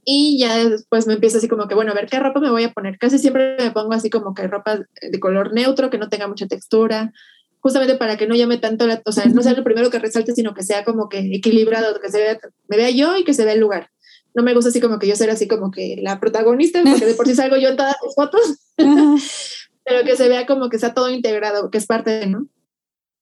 [0.05, 2.63] y ya después me empiezo así como que, bueno, a ver qué ropa me voy
[2.63, 2.97] a poner.
[2.97, 6.47] Casi siempre me pongo así como que ropa de color neutro, que no tenga mucha
[6.47, 7.11] textura,
[7.59, 10.33] justamente para que no llame tanto la, o sea, no sea lo primero que resalte,
[10.33, 13.45] sino que sea como que equilibrado, que se vea, me vea yo y que se
[13.45, 13.89] vea el lugar.
[14.33, 17.15] No me gusta así como que yo ser así como que la protagonista, porque de
[17.15, 20.93] por sí salgo yo en todas las fotos, pero que se vea como que está
[20.93, 22.47] todo integrado, que es parte de, ¿no?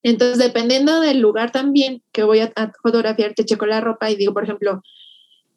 [0.04, 4.16] Entonces, dependiendo del lugar también que voy a, a fotografiar, te checo la ropa y
[4.16, 4.82] digo, por ejemplo,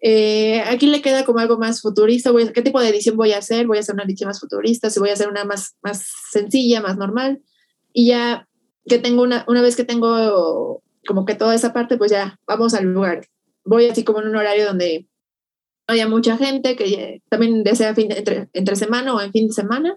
[0.00, 2.30] eh, aquí le queda como algo más futurista.
[2.30, 3.66] Voy ¿Qué tipo de edición voy a hacer?
[3.66, 6.80] Voy a hacer una edición más futurista, si voy a hacer una más, más sencilla,
[6.80, 7.42] más normal.
[7.92, 8.48] Y ya
[8.86, 12.74] que tengo una, una vez que tengo como que toda esa parte, pues ya vamos
[12.74, 13.26] al lugar.
[13.64, 15.06] Voy así como en un horario donde
[15.86, 19.96] haya mucha gente, que también desea fin entre, entre semana o en fin de semana.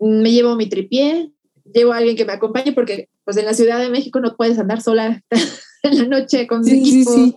[0.00, 1.30] Me llevo mi tripié,
[1.72, 4.58] llevo a alguien que me acompañe porque pues en la Ciudad de México no puedes
[4.58, 5.22] andar sola
[5.82, 7.12] en la noche con sí, equipo.
[7.12, 7.36] Sí, sí.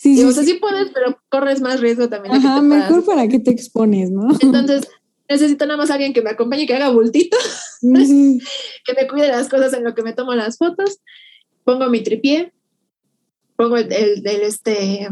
[0.00, 2.34] Sí, o sea, sí puedes, pero corres más riesgo también.
[2.34, 4.30] Ajá, mejor para que te expones, ¿no?
[4.40, 4.88] Entonces,
[5.28, 7.36] necesito nada más alguien que me acompañe, que haga bultito,
[7.82, 11.00] que me cuide las cosas en lo que me tomo las fotos.
[11.64, 12.54] Pongo mi tripié,
[13.56, 15.06] pongo el, el, este,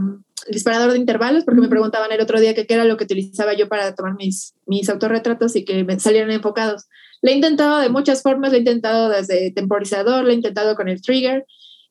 [0.48, 3.68] disparador de intervalos, porque me preguntaban el otro día qué era lo que utilizaba yo
[3.68, 6.86] para tomar mis, mis autorretratos y que me salieran enfocados.
[7.20, 10.88] Lo he intentado de muchas formas, lo he intentado desde temporizador, lo he intentado con
[10.88, 11.44] el trigger,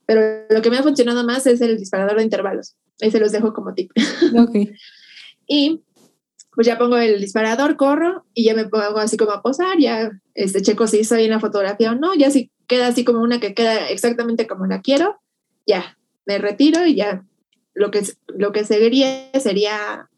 [0.07, 2.75] pero lo que me ha funcionado más es el disparador de intervalos.
[3.01, 3.91] Ahí se los dejo como tip.
[4.37, 4.55] Ok.
[5.47, 5.81] y
[6.53, 10.09] pues ya pongo el disparador, corro y ya me pongo así como a posar, ya
[10.33, 13.53] este, checo si soy una fotografía o no, ya si queda así como una que
[13.53, 15.21] queda exactamente como la quiero,
[15.67, 17.23] ya me retiro y ya
[17.75, 20.09] lo que, lo que seguiría sería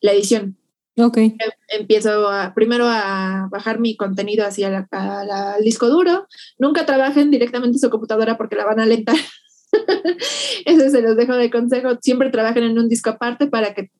[0.00, 0.56] la edición.
[0.96, 1.16] Ok.
[1.16, 1.36] Em,
[1.68, 6.26] empiezo a, primero a bajar mi contenido hacia al disco duro.
[6.58, 9.16] Nunca trabajen directamente en su computadora porque la van a alentar.
[10.64, 11.90] Eso se los dejo de consejo.
[12.00, 13.90] Siempre trabajen en un disco aparte para que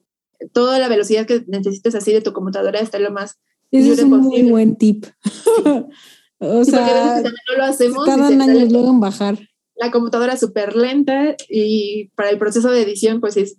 [0.52, 3.38] toda la velocidad que necesites así de tu computadora esté lo más.
[3.70, 5.06] Ese es un muy buen tip.
[6.38, 8.06] o sea, no lo hacemos.
[8.06, 9.38] Tardan años luego en bajar.
[9.76, 13.58] La computadora súper lenta y para el proceso de edición, pues es,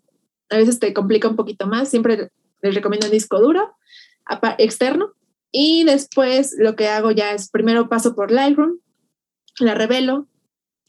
[0.49, 1.89] a veces te complica un poquito más.
[1.89, 3.75] Siempre les recomiendo un disco duro
[4.57, 5.13] externo.
[5.51, 8.79] Y después lo que hago ya es primero paso por Lightroom,
[9.59, 10.27] la revelo,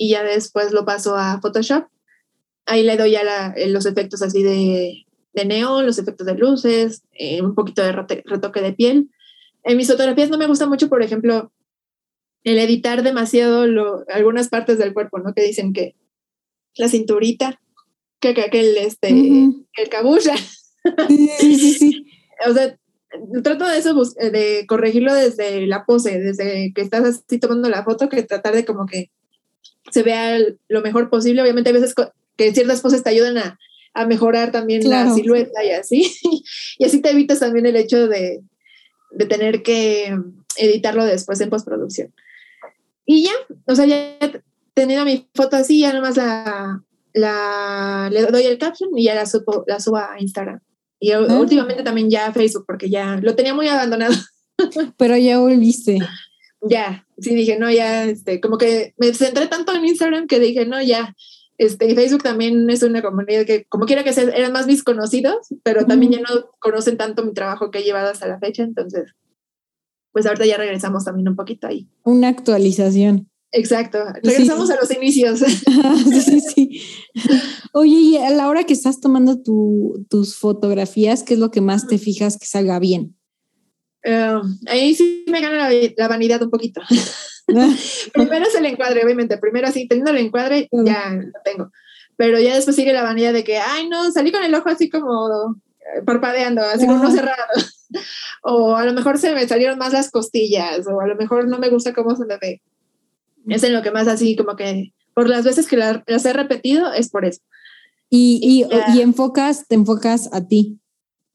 [0.01, 1.85] y ya después lo paso a Photoshop.
[2.65, 7.43] Ahí le doy ya los efectos así de, de neón, los efectos de luces, eh,
[7.43, 9.11] un poquito de retoque de piel.
[9.63, 11.53] En mis fotografías no me gusta mucho, por ejemplo,
[12.45, 15.35] el editar demasiado lo, algunas partes del cuerpo, ¿no?
[15.35, 15.97] Que dicen que
[16.77, 17.61] la cinturita,
[18.21, 20.35] que, que aquel, este, el cabulla.
[21.09, 22.07] Sí, sí, sí.
[22.49, 22.75] o sea,
[23.43, 28.09] trato de eso, de corregirlo desde la pose, desde que estás así tomando la foto,
[28.09, 29.11] que tratar de como que
[29.91, 31.43] se vea lo mejor posible.
[31.43, 31.95] Obviamente hay veces
[32.37, 33.59] que ciertas poses te ayudan a,
[33.95, 36.13] a mejorar también la silueta y así.
[36.79, 38.41] y así te evitas también el hecho de,
[39.11, 40.17] de tener que
[40.57, 42.15] editarlo después en postproducción.
[43.05, 43.33] Y ya,
[43.67, 44.17] o sea, ya
[44.75, 49.27] teniendo mi foto así, ya nomás la, la le doy el caption y ya la
[49.27, 50.61] subo, la subo a Instagram.
[51.01, 51.21] Y ah.
[51.21, 54.15] últimamente también ya a Facebook, porque ya lo tenía muy abandonado.
[54.97, 55.99] Pero ya volviste.
[56.63, 60.67] Ya, sí dije, no, ya, este, como que me centré tanto en Instagram que dije,
[60.67, 61.15] no, ya,
[61.57, 65.49] este, Facebook también es una comunidad que, como quiera que sea, eran más mis conocidos,
[65.63, 69.15] pero también ya no conocen tanto mi trabajo que he llevado hasta la fecha, entonces,
[70.13, 71.89] pues ahorita ya regresamos también un poquito ahí.
[72.03, 73.31] Una actualización.
[73.53, 75.41] Exacto, regresamos a los inicios.
[76.25, 76.83] sí, sí.
[77.73, 81.87] Oye, y a la hora que estás tomando tus fotografías, ¿qué es lo que más
[81.87, 83.17] te fijas que salga bien?
[84.03, 86.81] Eh, ahí sí me gana la, vanidad un poquito.
[88.13, 89.39] Primero es el encuadre, obviamente.
[89.39, 91.71] Primero así, teniendo el encuadre, ya lo tengo.
[92.17, 94.91] Pero ya después sigue la vanidad de que, ay, no, salí con el ojo así
[94.91, 97.37] como eh, parpadeando, así como no cerrado.
[98.43, 101.59] o a lo mejor se me salieron más las costillas, o a lo mejor no
[101.59, 102.63] me gusta cómo se me ve.
[103.49, 106.93] Es en lo que más así como que, por las veces que las he repetido,
[106.93, 107.41] es por eso.
[108.11, 110.81] Y, y, enfocas, te enfocas a ti.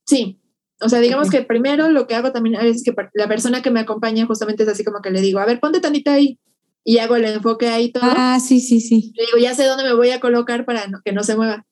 [0.06, 0.40] Sí,
[0.82, 3.72] o sea, digamos que primero lo que hago también a veces que la persona que
[3.72, 6.40] me acompaña justamente es así como que le digo, a ver, ponte tantita ahí
[6.84, 8.04] y hago el enfoque ahí todo.
[8.06, 9.14] Ah, sí, sí, sí.
[9.16, 11.66] Le digo, ya sé dónde me voy a colocar para que no se mueva.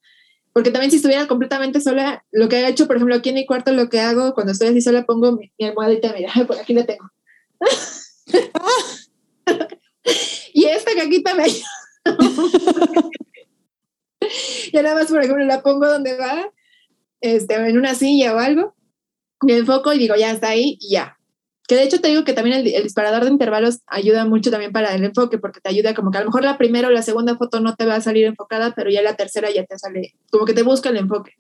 [0.53, 3.45] Porque también si estuviera completamente sola, lo que he hecho, por ejemplo, aquí en mi
[3.45, 6.85] cuarto, lo que hago cuando estoy así sola, pongo mi, almohadita, mira, por aquí la
[6.85, 7.09] tengo.
[10.53, 11.45] y esta caquita me
[14.71, 16.51] y nada más, por ejemplo, la pongo donde va,
[17.21, 18.75] este, en una silla o algo,
[19.43, 21.17] me enfoco y digo, ya está ahí y ya.
[21.67, 24.93] Que de hecho te digo que también el, disparador de intervalos ayuda mucho también para
[24.93, 27.37] el enfoque, porque te ayuda como que a lo mejor la primera o la segunda
[27.37, 30.45] foto no te va a salir enfocada, pero ya la tercera ya te sale, como
[30.45, 31.31] que te busca el enfoque.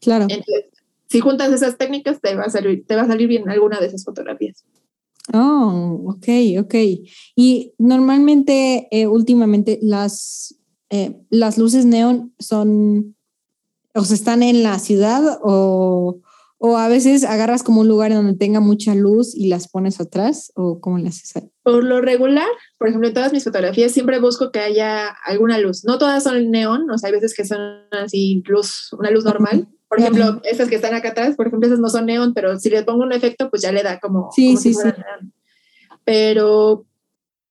[0.00, 0.24] Claro.
[0.28, 0.66] Entonces,
[1.08, 3.86] si juntas esas técnicas, te va a salir, te va a salir bien alguna de
[3.86, 4.64] esas fotografías.
[5.32, 6.28] Oh, ok,
[6.60, 6.74] ok.
[7.36, 10.56] Y normalmente, eh, últimamente, las,
[10.90, 13.16] eh, las luces neón son,
[13.94, 16.20] o sea, están en la ciudad o,
[16.62, 20.52] o a veces agarras como un lugar donde tenga mucha luz y las pones atrás,
[20.54, 21.48] o cómo las haces.
[21.62, 25.86] Por lo regular, por ejemplo, en todas mis fotografías siempre busco que haya alguna luz.
[25.86, 27.60] No todas son neón, o sea, hay veces que son
[27.92, 29.68] así luz, una luz normal.
[29.88, 32.68] Por ejemplo, estas que están acá atrás, por ejemplo, esas no son neón, pero si
[32.68, 34.88] le pongo un efecto, pues ya le da como, sí, sí, sí.
[36.04, 36.84] Pero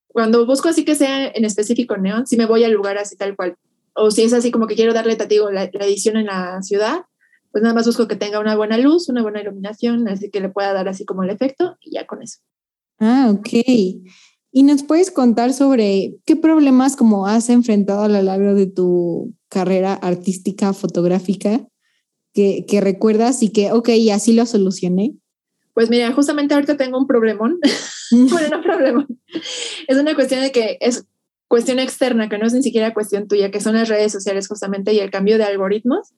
[0.06, 3.34] cuando busco así que sea en específico neón, sí me voy al lugar así tal
[3.34, 3.56] cual.
[3.92, 7.00] O si es así como que quiero darle, tatigo la, la edición en la ciudad,
[7.50, 10.48] pues nada más busco que tenga una buena luz, una buena iluminación, así que le
[10.48, 12.38] pueda dar así como el efecto y ya con eso.
[12.98, 13.48] Ah, ok.
[14.52, 19.34] ¿Y nos puedes contar sobre qué problemas como has enfrentado a lo largo de tu
[19.48, 21.66] carrera artística fotográfica
[22.32, 25.14] que, que recuerdas y que, ok, así lo solucioné?
[25.74, 27.58] Pues mira, justamente ahorita tengo un problemón.
[28.30, 29.06] bueno, no problemón.
[29.86, 31.06] Es una cuestión de que es
[31.48, 34.92] cuestión externa, que no es ni siquiera cuestión tuya, que son las redes sociales justamente
[34.92, 36.12] y el cambio de algoritmos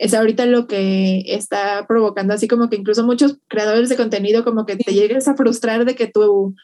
[0.00, 4.64] es ahorita lo que está provocando, así como que incluso muchos creadores de contenido como
[4.64, 6.54] que te llegues a frustrar de que tu,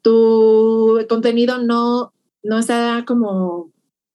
[0.00, 3.70] tu contenido no, no está como,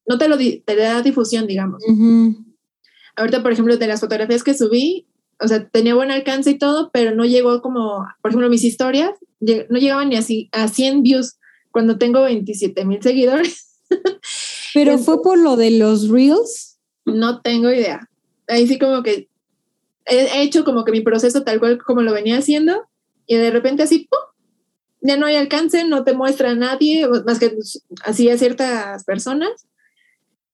[0.07, 1.83] no te lo te da difusión, digamos.
[3.15, 5.05] Ahorita, por ejemplo, de las fotografías que subí,
[5.39, 9.11] o sea, tenía buen alcance y todo, pero no llegó como, por ejemplo, mis historias,
[9.39, 11.37] no llegaban ni así a 100 views
[11.69, 13.83] cuando tengo 27 mil seguidores.
[14.73, 16.79] ¿Pero fue por lo de los reels?
[17.05, 18.09] No tengo idea
[18.47, 19.29] ahí sí como que
[20.05, 22.87] he hecho como que mi proceso tal cual como lo venía haciendo
[23.25, 24.19] y de repente así, ¡pum!
[25.03, 29.03] ya no hay alcance, no te muestra a nadie, más que pues, así a ciertas
[29.03, 29.67] personas.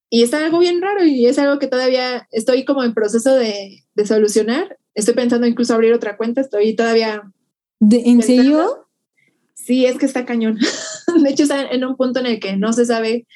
[0.10, 3.84] Y está algo bien raro y es algo que todavía estoy como en proceso de,
[3.94, 4.80] de solucionar.
[4.96, 7.32] Estoy pensando incluso abrir otra cuenta, estoy todavía...
[7.80, 8.88] ¿De, ¿En serio?
[9.54, 10.58] Sí, es que está cañón.
[11.24, 13.28] de hecho, está en un punto en el que no se sabe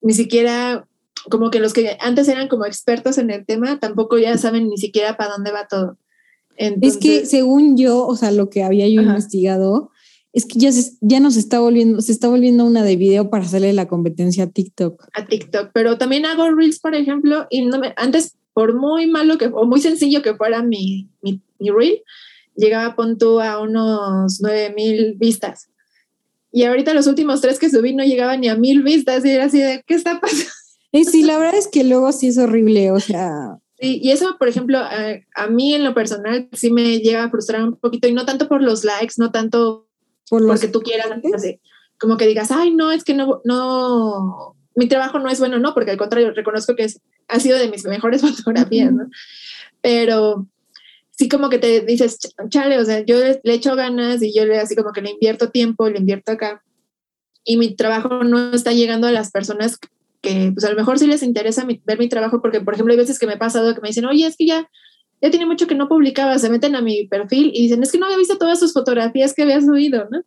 [0.00, 0.86] ni siquiera
[1.30, 4.76] como que los que antes eran como expertos en el tema tampoco ya saben ni
[4.76, 5.96] siquiera para dónde va todo.
[6.56, 9.90] es que según yo, o sea, lo que había yo investigado,
[10.32, 13.44] es que ya, se, ya nos está volviendo, se está volviendo una de video para
[13.44, 15.04] hacerle la competencia a TikTok.
[15.12, 19.38] A TikTok, pero también hago Reels, por ejemplo, y no me, antes, por muy malo
[19.38, 22.02] que, o muy sencillo que fuera mi, mi, mi Reel,
[22.56, 25.68] llegaba pon tú a unos 9000 vistas.
[26.50, 29.46] Y ahorita los últimos tres que subí no llegaban ni a mil vistas y era
[29.46, 30.52] así de, ¿qué está pasando?
[30.94, 33.58] Y sí, la verdad es que luego sí es horrible, o sea...
[33.80, 37.64] Sí, y eso, por ejemplo, a, mí en lo personal sí me llega a frustrar
[37.64, 39.88] un poquito y no tanto por los likes, no tanto
[40.30, 41.08] por porque tú quieras,
[41.98, 45.74] como que digas, ay, no, es que no, no, mi trabajo no es bueno, no,
[45.74, 49.08] porque al contrario, reconozco que es, ha sido de mis mejores fotografías, ¿no?
[49.80, 50.46] Pero
[51.10, 52.18] sí como que te dices,
[52.50, 55.50] chale, o sea, yo le, echo ganas y yo le así como que le invierto
[55.50, 56.62] tiempo, le invierto acá
[57.42, 59.76] y mi trabajo no está llegando a las personas
[60.24, 62.98] que pues a lo mejor sí les interesa ver mi trabajo porque por ejemplo hay
[62.98, 64.68] veces que me ha pasado que me dicen, oye, es que ya,
[65.22, 67.98] ya tiene mucho que no publicaba, se meten a mi perfil y dicen, es que
[67.98, 70.22] no había visto todas sus fotografías que había subido, ¿no?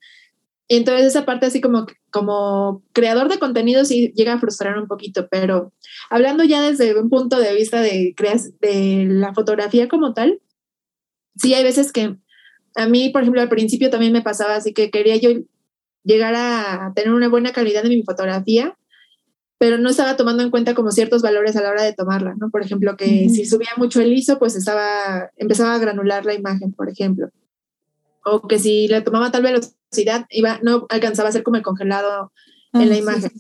[0.70, 4.88] Y entonces esa parte así como, como creador de contenido sí llega a frustrar un
[4.88, 5.74] poquito, pero
[6.10, 8.14] hablando ya desde un punto de vista de,
[8.62, 10.40] de la fotografía como tal,
[11.36, 12.18] sí hay veces que
[12.76, 15.30] a mí, por ejemplo, al principio también me pasaba así que quería yo
[16.04, 18.78] llegar a tener una buena calidad de mi fotografía,
[19.58, 22.50] pero no estaba tomando en cuenta como ciertos valores a la hora de tomarla, ¿no?
[22.50, 26.74] Por ejemplo, que si subía mucho el ISO, pues estaba, empezaba a granular la imagen,
[26.74, 27.30] por ejemplo.
[28.24, 32.32] O que si le tomaba tal velocidad, iba, no alcanzaba a ser como el congelado
[32.74, 33.32] en la ah, imagen.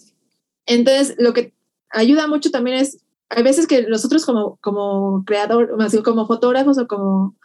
[0.65, 1.53] Entonces, lo que
[1.91, 7.36] ayuda mucho también es, hay veces que nosotros como, como creador, como fotógrafos o como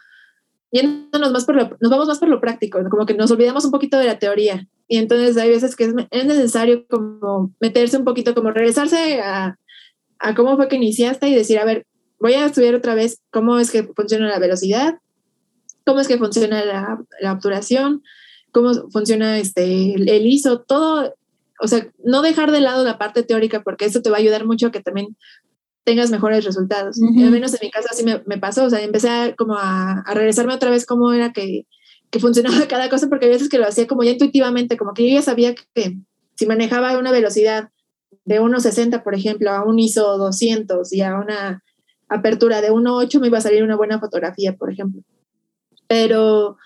[0.71, 3.71] yéndonos más por lo, nos vamos más por lo práctico, como que nos olvidamos un
[3.71, 4.67] poquito de la teoría.
[4.87, 9.57] Y entonces hay veces que es, necesario como meterse un poquito, como regresarse a,
[10.19, 11.85] a, cómo fue que iniciaste y decir, a ver,
[12.19, 14.95] voy a estudiar otra vez cómo es que funciona la velocidad,
[15.85, 18.03] cómo es que funciona la, la obturación,
[18.51, 21.15] cómo funciona este, el ISO, todo,
[21.59, 24.45] o sea, no dejar de lado la parte teórica porque eso te va a ayudar
[24.45, 25.17] mucho a que también
[25.83, 26.97] tengas mejores resultados.
[27.01, 30.01] Al menos en mi caso así me, me, pasó, o sea, empecé a, como a,
[30.05, 31.65] a, regresarme otra vez cómo era que,
[32.13, 35.09] que, funcionaba cada cosa, porque a veces que lo hacía como ya intuitivamente, como que
[35.09, 35.97] yo ya sabía que
[36.35, 37.69] si manejaba una velocidad
[38.25, 41.63] de 1.60, por ejemplo, a un ISO 200 y a una
[42.07, 45.01] apertura de 1.8 me iba a salir una buena fotografía, por ejemplo.
[45.87, 46.57] Pero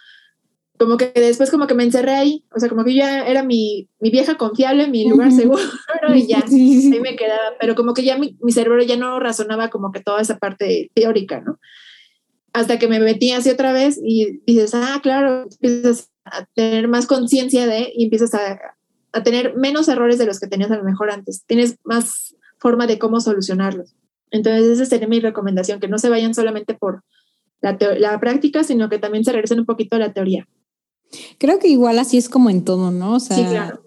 [0.77, 3.89] como que después como que me encerré ahí, o sea, como que ya era mi,
[3.99, 5.61] mi vieja confiable, mi lugar seguro
[6.13, 9.69] y ya, ahí me quedaba, pero como que ya mi, mi, cerebro ya no razonaba
[9.69, 11.59] como que toda esa parte teórica, ¿no?
[12.53, 17.05] Hasta que me metí así otra vez y dices, ah, claro, empiezas a tener más
[17.05, 18.59] conciencia de y empiezas a,
[19.11, 22.87] a tener menos errores de los que tenías a lo mejor antes, tienes más forma
[22.87, 23.93] de cómo solucionarlos.
[24.31, 27.03] Entonces esa sería mi recomendación, que no se vayan solamente por
[27.61, 30.47] la, la práctica, sino que también se regresen un poquito a la teoría.
[31.37, 33.15] Creo que igual así es como en todo, ¿no?
[33.15, 33.83] O sea, sí, claro.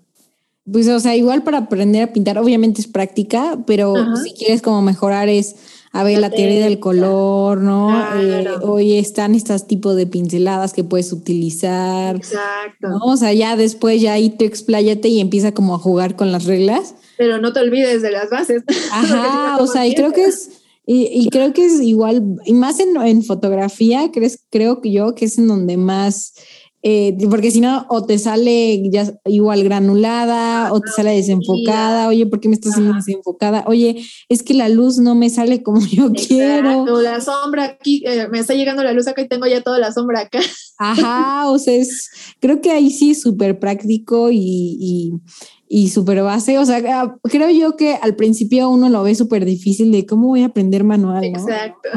[0.70, 4.82] Pues, o sea, igual para aprender a pintar, obviamente es práctica, pero si quieres como
[4.82, 5.56] mejorar es,
[5.92, 7.90] a ver, la, teoría del color, ¿no?
[8.20, 12.14] Eh, hoy están estos tipos de pinceladas que puedes utilizar.
[12.14, 12.88] Exacto.
[12.88, 12.98] ¿no?
[12.98, 16.44] O sea, ya después ya ahí te expláyate y empieza como a jugar con las
[16.44, 16.94] reglas.
[17.18, 18.62] Pero no te olvides de las bases.
[18.92, 20.50] Ajá, o sea, y creo que es...
[20.92, 25.26] Y, creo que es igual, y más en, en fotografía, crees, creo que yo que
[25.26, 26.34] es en donde más
[26.82, 32.24] eh, porque si no, o te sale ya igual granulada, o te sale desenfocada, oye,
[32.24, 33.64] ¿por qué me estás haciendo desenfocada?
[33.66, 36.86] Oye, es que la luz no me sale como yo quiero.
[37.02, 39.92] La sombra aquí, eh, me está llegando la luz acá y tengo ya toda la
[39.92, 40.40] sombra acá.
[40.78, 42.08] Ajá, o sea, es,
[42.40, 45.12] creo que ahí sí es súper práctico y, y,
[45.68, 46.58] y súper base.
[46.58, 50.42] O sea, creo yo que al principio uno lo ve súper difícil de cómo voy
[50.42, 51.24] a aprender manual.
[51.24, 51.90] Exacto.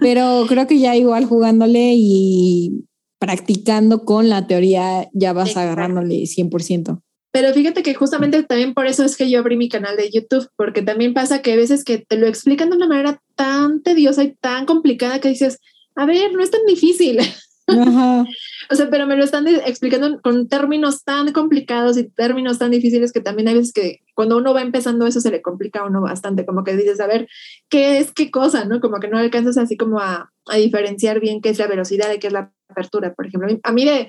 [0.00, 2.84] Pero creo que ya igual jugándole y
[3.24, 7.00] practicando con la teoría ya vas agarrándole 100%.
[7.32, 10.48] Pero fíjate que justamente también por eso es que yo abrí mi canal de YouTube,
[10.56, 14.22] porque también pasa que a veces que te lo explican de una manera tan tediosa
[14.22, 15.58] y tan complicada que dices,
[15.96, 17.18] a ver, no es tan difícil.
[17.66, 18.24] Ajá.
[18.70, 23.10] o sea, pero me lo están explicando con términos tan complicados y términos tan difíciles
[23.10, 26.02] que también hay veces que cuando uno va empezando eso se le complica a uno
[26.02, 27.26] bastante, como que dices, a ver,
[27.68, 28.64] ¿qué es qué cosa?
[28.66, 28.80] ¿No?
[28.80, 32.18] Como que no alcanzas así como a, a diferenciar bien qué es la velocidad y
[32.18, 33.48] qué es la apertura, por ejemplo.
[33.62, 34.08] A mí de,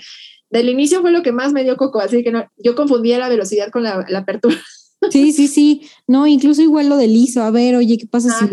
[0.50, 3.30] del inicio fue lo que más me dio coco, así que no, yo confundía la
[3.30, 4.56] velocidad con la, la apertura.
[5.12, 5.82] Sí, sí, sí.
[6.08, 7.44] No, incluso igual lo del ISO.
[7.44, 8.48] A ver, oye, ¿qué pasa si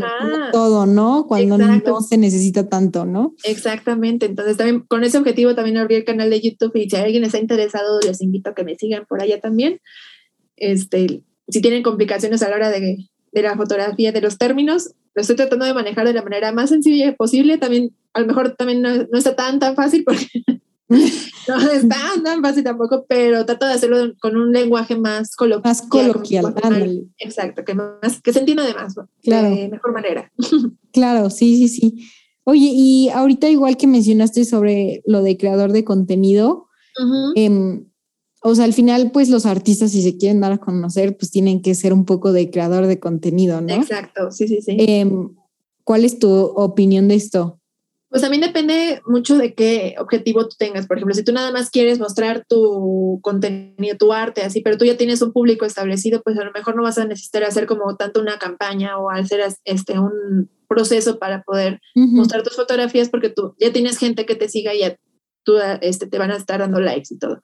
[0.52, 1.26] todo, no?
[1.26, 3.34] Cuando no se necesita tanto, ¿no?
[3.44, 4.26] Exactamente.
[4.26, 7.38] Entonces, también con ese objetivo también abrí el canal de YouTube y si alguien está
[7.38, 9.80] interesado, les invito a que me sigan por allá también.
[10.56, 15.20] Este, si tienen complicaciones a la hora de, de la fotografía, de los términos, lo
[15.20, 17.58] estoy tratando de manejar de la manera más sencilla posible.
[17.58, 20.26] También, a lo mejor también no, no está tan, tan fácil porque
[21.48, 25.70] no es tan, fácil tampoco, pero trato de hacerlo con un lenguaje más coloquial.
[25.70, 26.54] Más coloquial,
[27.18, 29.54] Exacto, que, más, que se entienda de más, claro.
[29.54, 30.30] de mejor manera.
[30.92, 32.08] Claro, sí, sí, sí.
[32.44, 36.66] Oye, y ahorita igual que mencionaste sobre lo de creador de contenido,
[37.34, 37.86] em,
[38.42, 41.62] o sea, al final, pues los artistas, si se quieren dar a conocer, pues tienen
[41.62, 43.74] que ser un poco de creador de contenido, ¿no?
[43.74, 44.76] Exacto, sí, sí, sí.
[44.78, 45.30] Em,
[45.84, 47.60] ¿Cuál es tu opinión de esto?
[48.08, 50.86] Pues también depende mucho de qué objetivo tú tengas.
[50.86, 54.84] Por ejemplo, si tú nada más quieres mostrar tu contenido, tu arte, así, pero tú
[54.84, 57.96] ya tienes un público establecido, pues a lo mejor no vas a necesitar hacer como
[57.96, 63.54] tanto una campaña o hacer este, un proceso para poder mostrar tus fotografías porque tú
[63.58, 64.96] ya tienes gente que te siga y ya
[65.42, 67.40] tú, este, te van a estar dando likes y todo.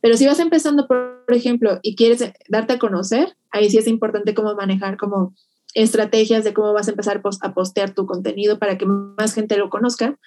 [0.00, 4.34] Pero si vas empezando, por ejemplo, y quieres darte a conocer, ahí sí es importante
[4.34, 5.34] cómo manejar como
[5.74, 9.70] estrategias de cómo vas a empezar a postear tu contenido para que más gente lo
[9.70, 10.18] conozca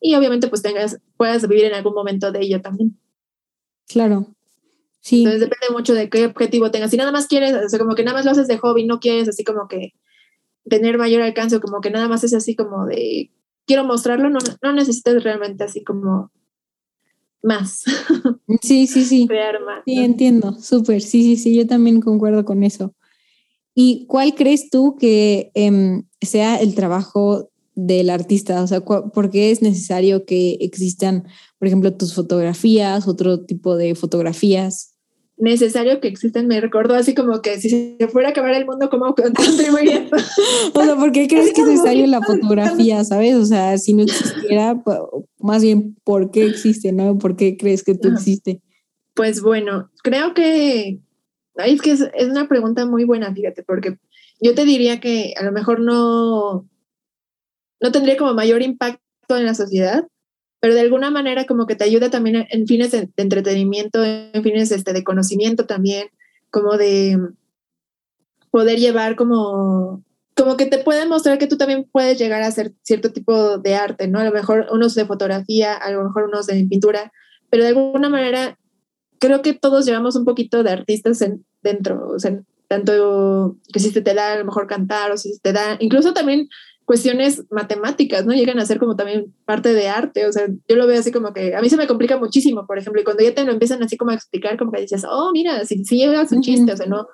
[0.00, 2.98] y obviamente pues tengas, puedas vivir en algún momento de ello también.
[3.88, 4.28] Claro.
[5.00, 5.18] Sí.
[5.18, 6.90] Entonces depende mucho de qué objetivo tengas.
[6.90, 9.00] Si nada más quieres, o sea, como que nada más lo haces de hobby, no
[9.00, 9.94] quieres así como que
[10.68, 13.30] tener mayor alcance o como que nada más es así como de
[13.66, 16.30] quiero mostrarlo, no, no necesitas realmente así como
[17.42, 17.84] más.
[18.62, 19.26] Sí, sí, sí.
[19.26, 19.82] Crear más.
[19.84, 21.02] Sí, entiendo, súper.
[21.02, 22.94] Sí, sí, sí, yo también concuerdo con eso.
[23.74, 28.62] ¿Y cuál crees tú que em, sea el trabajo del artista?
[28.62, 31.24] O sea, ¿por qué es necesario que existan,
[31.58, 34.97] por ejemplo, tus fotografías, otro tipo de fotografías?
[35.38, 38.90] Necesario que existen, me recordó así como que si se fuera a acabar el mundo,
[38.90, 40.08] ¿cómo contribuiría?
[40.74, 43.36] o sea, ¿por qué crees que es necesario la fotografía, sabes?
[43.36, 44.82] O sea, si no existiera,
[45.38, 47.18] más bien, ¿por qué existe, no?
[47.18, 48.60] ¿Por qué crees que tú existe?
[49.14, 51.00] Pues bueno, creo que
[51.66, 53.98] es que es, una pregunta muy buena, fíjate, porque
[54.40, 56.68] yo te diría que a lo mejor no,
[57.80, 60.06] no tendría como mayor impacto en la sociedad,
[60.60, 64.70] pero de alguna manera como que te ayuda también en fines de, entretenimiento, en fines
[64.70, 66.08] este, de conocimiento también,
[66.50, 67.18] como de
[68.50, 70.02] poder llevar como,
[70.34, 73.74] como que te puede mostrar que tú también puedes llegar a hacer cierto tipo de
[73.76, 74.18] arte, ¿no?
[74.18, 77.12] A lo mejor unos de fotografía, a lo mejor unos de pintura,
[77.50, 78.58] pero de alguna manera
[79.20, 83.90] creo que todos llevamos un poquito de artistas en, dentro, o sea, tanto que si
[83.90, 86.48] te da a lo mejor cantar o si te da, incluso también
[86.88, 88.32] cuestiones matemáticas, ¿no?
[88.32, 91.34] Llegan a ser como también parte de arte, o sea, yo lo veo así como
[91.34, 93.82] que a mí se me complica muchísimo, por ejemplo, y cuando ya te lo empiezan
[93.82, 96.76] así como a explicar, como que dices, oh, mira, si, si llega su chiste, o
[96.78, 97.06] sea, no,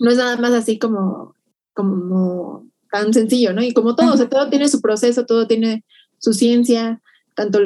[0.00, 1.36] no es nada más así como,
[1.72, 3.62] como tan sencillo, ¿no?
[3.62, 5.84] Y como todo, o sea, todo tiene su proceso, todo tiene
[6.18, 7.00] su ciencia,
[7.36, 7.60] tanto,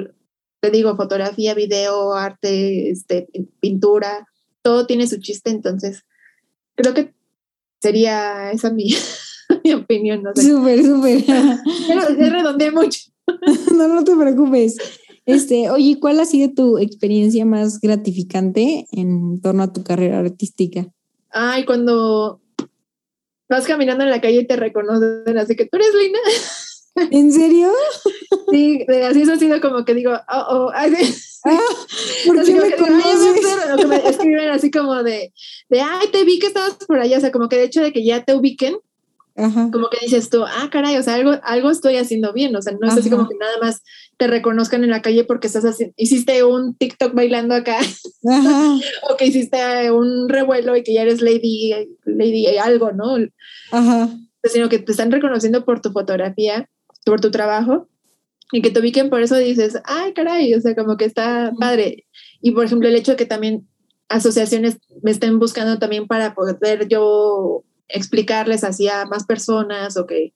[0.61, 3.28] te digo, fotografía, video, arte, este,
[3.61, 4.28] pintura,
[4.61, 6.04] todo tiene su chiste, entonces
[6.74, 7.14] creo que
[7.80, 8.90] sería esa mi,
[9.64, 10.22] mi opinión.
[10.22, 11.24] No Súper, súper.
[12.18, 13.01] Ya redondeé mucho.
[13.74, 14.76] no, no te preocupes.
[15.26, 20.86] Este, oye, ¿cuál ha sido tu experiencia más gratificante en torno a tu carrera artística?
[21.30, 22.40] Ay, cuando
[23.49, 26.18] vas caminando en la calle y te reconocen, así que tú eres Lina.
[27.11, 27.70] ¿En serio?
[28.51, 30.96] Sí, así eso ha sido como que digo, oh, oh, así,
[31.44, 31.61] ah,
[32.26, 33.86] ¿por qué me conoces?
[33.86, 35.32] me escriben así como de,
[35.68, 37.92] de, ay, te vi que estabas por allá, o sea, como que de hecho de
[37.92, 38.78] que ya te ubiquen,
[39.70, 42.72] como que dices tú, ah, caray, o sea, algo, algo estoy haciendo bien, o sea,
[42.78, 43.82] no es así como que nada más
[44.16, 47.78] te reconozcan en la calle porque estás haciendo, hiciste un TikTok bailando acá,
[49.11, 51.72] o que hiciste un revuelo y que ya eres lady,
[52.05, 53.16] lady algo, ¿no?
[53.70, 54.09] Ajá.
[54.45, 56.68] Sino que te están reconociendo por tu fotografía,
[57.05, 57.89] por tu trabajo,
[58.51, 62.07] y que te ubiquen por eso dices, ay, caray, o sea, como que está padre.
[62.41, 63.68] Y por ejemplo, el hecho de que también
[64.09, 70.34] asociaciones me estén buscando también para poder yo explicarles así a más personas o que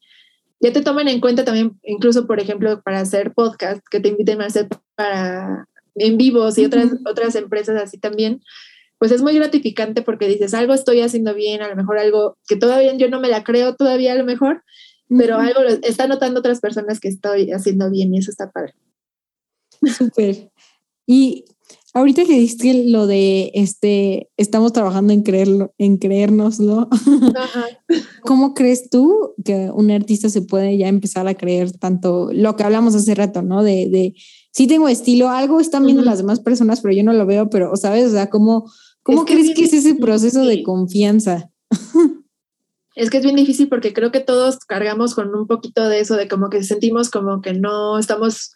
[0.61, 4.41] ya te tomen en cuenta también, incluso, por ejemplo, para hacer podcast, que te inviten
[4.41, 8.41] a hacer para en vivos y otras, otras empresas así también,
[8.99, 12.57] pues es muy gratificante porque dices, algo estoy haciendo bien, a lo mejor algo que
[12.57, 14.63] todavía yo no me la creo todavía a lo mejor,
[15.09, 18.75] pero algo está notando otras personas que estoy haciendo bien y eso está padre.
[19.83, 20.51] Súper.
[21.07, 21.45] Y
[21.93, 26.89] ahorita que dijiste lo de este, estamos trabajando en creerlo, en creérnoslo.
[28.23, 32.65] ¿Cómo crees tú que un artista se puede ya empezar a creer tanto lo que
[32.65, 33.63] hablamos hace rato, ¿no?
[33.63, 34.15] De, de
[34.53, 37.77] sí tengo estilo, algo están viendo las demás personas, pero yo no lo veo, pero,
[37.77, 38.07] ¿sabes?
[38.07, 38.71] O sea, ¿cómo,
[39.03, 41.51] cómo crees que es ese proceso de confianza?
[42.95, 46.17] Es que es bien difícil porque creo que todos cargamos con un poquito de eso,
[46.17, 48.53] de como que sentimos como que no estamos,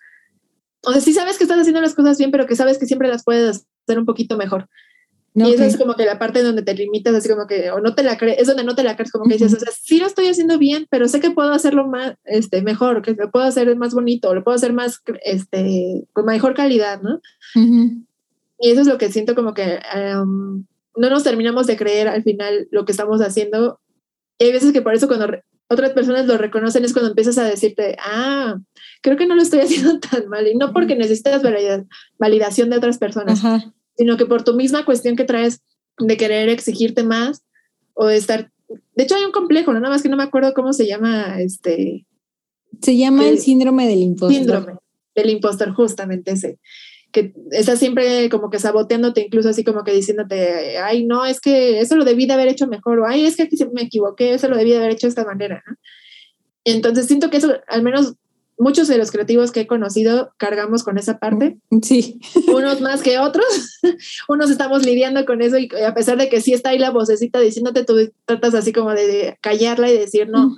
[0.87, 3.09] o sea, sí sabes que estás haciendo las cosas bien, pero que sabes que siempre
[3.09, 4.68] las puedes hacer un poquito mejor.
[5.34, 7.95] y eso es como que la parte donde te limitas, así como que, o no
[7.95, 9.99] te la crees, es donde no te la crees, como que dices, o sea, sí
[9.99, 13.45] lo estoy haciendo bien, pero sé que puedo hacerlo más, este, mejor, que lo puedo
[13.45, 17.20] hacer más bonito, lo puedo hacer más, este, con mejor calidad, ¿no?
[18.59, 19.80] Y eso es lo que siento como que
[20.14, 23.80] no nos terminamos de creer al final lo que estamos haciendo
[24.39, 25.26] y hay veces que por eso cuando
[25.69, 28.59] otras personas lo reconocen es cuando empiezas a decirte, ah,
[29.03, 30.47] creo que no lo estoy haciendo tan mal.
[30.47, 31.43] Y no porque necesitas
[32.19, 33.43] validación de otras personas,
[33.97, 35.62] sino que por tu misma cuestión que traes
[35.99, 37.43] de querer exigirte más
[37.95, 38.51] o de estar...
[38.95, 39.81] De hecho, hay un complejo, ¿no?
[39.81, 42.07] nada más que no me acuerdo cómo se llama este...
[42.83, 44.37] Se llama el síndrome del impostor.
[44.37, 44.73] Síndrome
[45.14, 46.59] del impostor, justamente ese
[47.17, 51.81] que estás siempre como que saboteándote, incluso así como que diciéndote, ay, no, es que
[51.81, 54.49] eso lo debí de haber hecho mejor, o ay, es que aquí me equivoqué, eso
[54.49, 55.64] lo debí de haber hecho de esta manera.
[55.67, 55.77] ¿no?
[56.64, 58.17] Entonces siento que eso, al menos
[58.59, 61.57] muchos de los creativos que he conocido, cargamos con esa parte.
[61.81, 62.21] Sí.
[62.55, 63.81] Unos más que otros,
[64.29, 67.41] unos estamos lidiando con eso y a pesar de que sí está ahí la vocecita
[67.41, 70.55] diciéndote, tú tratas así como de callarla y decir, no,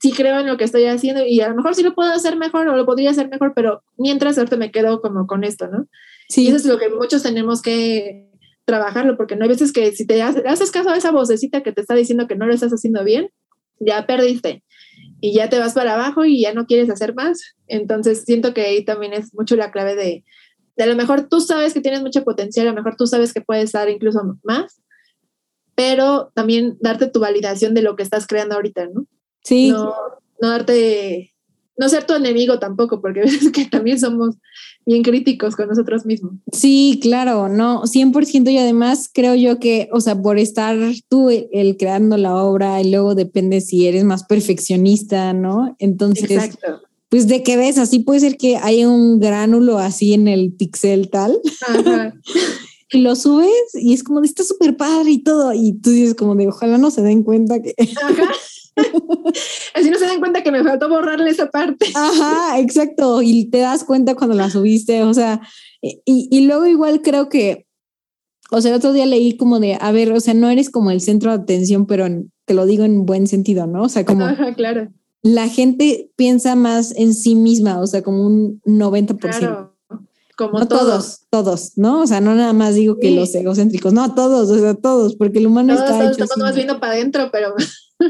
[0.00, 2.36] sí creo en lo que estoy haciendo y a lo mejor sí lo puedo hacer
[2.36, 5.86] mejor o lo podría hacer mejor, pero mientras ahorita me quedo como con esto, ¿no?
[6.28, 6.44] Sí.
[6.44, 8.30] Y eso es lo que muchos tenemos que
[8.64, 11.80] trabajarlo, porque no hay veces que si te haces, caso a esa vocecita que te
[11.80, 13.30] está diciendo que no lo estás haciendo bien,
[13.78, 14.62] ya perdiste
[15.20, 17.56] y ya te vas para abajo y ya no quieres hacer más.
[17.66, 20.24] Entonces siento que ahí también es mucho la clave de,
[20.76, 23.34] de a lo mejor tú sabes que tienes mucho potencial, a lo mejor tú sabes
[23.34, 24.80] que puedes dar incluso más,
[25.74, 29.06] pero también darte tu validación de lo que estás creando ahorita, ¿no?
[29.42, 29.70] Sí.
[29.70, 29.94] No,
[30.40, 31.32] no darte,
[31.76, 34.36] no ser tu enemigo tampoco, porque ves que también somos
[34.86, 36.34] bien críticos con nosotros mismos.
[36.52, 40.76] Sí, claro, no, 100% y además creo yo que, o sea, por estar
[41.08, 45.76] tú el creando la obra y luego depende si eres más perfeccionista, ¿no?
[45.78, 46.58] Entonces,
[47.08, 51.10] pues de qué ves, así puede ser que haya un gránulo así en el pixel
[51.10, 51.40] tal.
[51.68, 52.14] Ajá.
[52.92, 55.52] y lo subes y es como de está súper padre y todo.
[55.52, 57.74] Y tú dices como de ojalá no se den cuenta que.
[57.78, 58.32] Ajá.
[59.74, 61.86] Así no se dan cuenta que me faltó borrarle esa parte.
[61.94, 63.22] Ajá, exacto.
[63.22, 65.02] Y te das cuenta cuando la subiste.
[65.02, 65.40] O sea,
[65.80, 67.66] y, y luego igual creo que,
[68.50, 70.90] o sea, el otro día leí como de, a ver, o sea, no eres como
[70.90, 72.06] el centro de atención, pero
[72.44, 73.84] te lo digo en buen sentido, ¿no?
[73.84, 74.24] O sea, como...
[74.24, 74.88] Ajá, claro.
[75.22, 79.18] La gente piensa más en sí misma, o sea, como un 90%.
[79.18, 79.76] Claro.
[80.36, 81.26] Como todos.
[81.28, 81.72] todos.
[81.76, 82.00] ¿no?
[82.00, 85.38] O sea, no nada más digo que los egocéntricos, no, todos, o sea, todos, porque
[85.38, 86.24] el humano está todos hecho.
[86.24, 87.54] Estamos más viendo para adentro, pero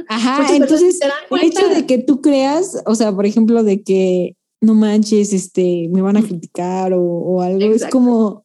[0.09, 0.99] Ajá, entonces
[1.31, 5.89] el hecho de que tú creas, o sea, por ejemplo, de que no manches, este,
[5.91, 8.45] me van a criticar o, algo, es como,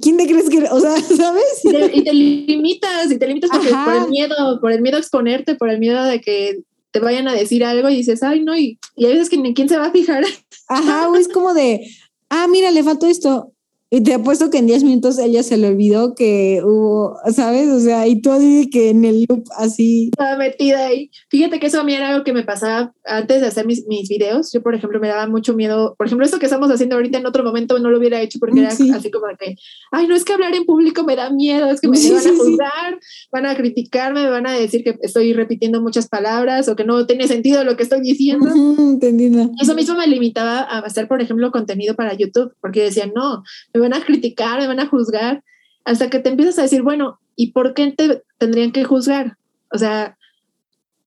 [0.00, 1.60] ¿quién te crees que, o sea, sabes?
[1.64, 5.70] Y te, limitas, y te limitas por el miedo, por el miedo a exponerte, por
[5.70, 9.06] el miedo de que te vayan a decir algo y dices, ay, no, y, y
[9.06, 10.24] hay veces que ni quién se va a fijar.
[10.68, 11.86] Ajá, o es como de,
[12.30, 13.52] ah, mira, le faltó esto.
[13.88, 17.68] Y te apuesto que en 10 minutos ella se le olvidó que hubo, ¿sabes?
[17.68, 20.10] O sea, y tú así que en el loop así.
[20.12, 21.08] Estaba metida ahí.
[21.30, 24.08] Fíjate que eso a mí era algo que me pasaba antes de hacer mis, mis
[24.08, 24.50] videos.
[24.52, 25.94] Yo, por ejemplo, me daba mucho miedo.
[25.96, 28.58] Por ejemplo, esto que estamos haciendo ahorita en otro momento no lo hubiera hecho porque
[28.58, 29.54] era así como que,
[29.92, 32.36] ay, no es que hablar en público me da miedo, es que me van a
[32.36, 32.98] juzgar,
[33.30, 37.06] van a criticarme, me van a decir que estoy repitiendo muchas palabras o que no
[37.06, 38.48] tiene sentido lo que estoy diciendo.
[38.78, 39.48] Entendido.
[39.62, 43.44] Eso mismo me limitaba a hacer, por ejemplo, contenido para YouTube porque decía, no,
[43.76, 45.42] me van a criticar, me van a juzgar,
[45.84, 49.36] hasta que te empiezas a decir, bueno, ¿y por qué te tendrían que juzgar?
[49.72, 50.16] O sea,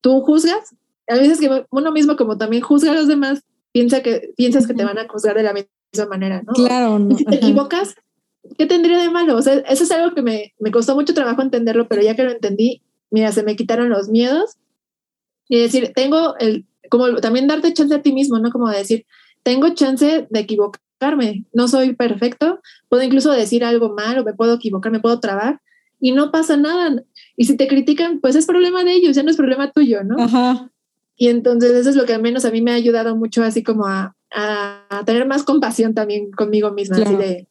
[0.01, 0.75] tú juzgas,
[1.07, 3.41] a veces que uno mismo como también juzga a los demás,
[3.71, 5.69] piensa que, piensas que te van a juzgar de la misma
[6.09, 6.53] manera, ¿no?
[6.53, 7.07] Claro.
[7.17, 7.95] si te equivocas,
[8.57, 9.35] ¿qué tendría de malo?
[9.35, 12.23] O sea, eso es algo que me, me costó mucho trabajo entenderlo, pero ya que
[12.23, 14.57] lo entendí, mira, se me quitaron los miedos
[15.47, 18.51] y decir, tengo el, como también darte chance a ti mismo, ¿no?
[18.51, 19.05] Como decir,
[19.43, 20.45] tengo chance de
[21.53, 25.61] no soy perfecto, puedo incluso decir algo mal o me puedo equivocar, me puedo trabar
[25.99, 27.03] y no pasa nada.
[27.35, 30.21] Y si te critican, pues es problema de ellos, ya no es problema tuyo, ¿no?
[30.21, 30.71] Ajá.
[31.15, 33.63] Y entonces eso es lo que al menos a mí me ha ayudado mucho así
[33.63, 37.47] como a, a, tener más compasión también conmigo misma, así de,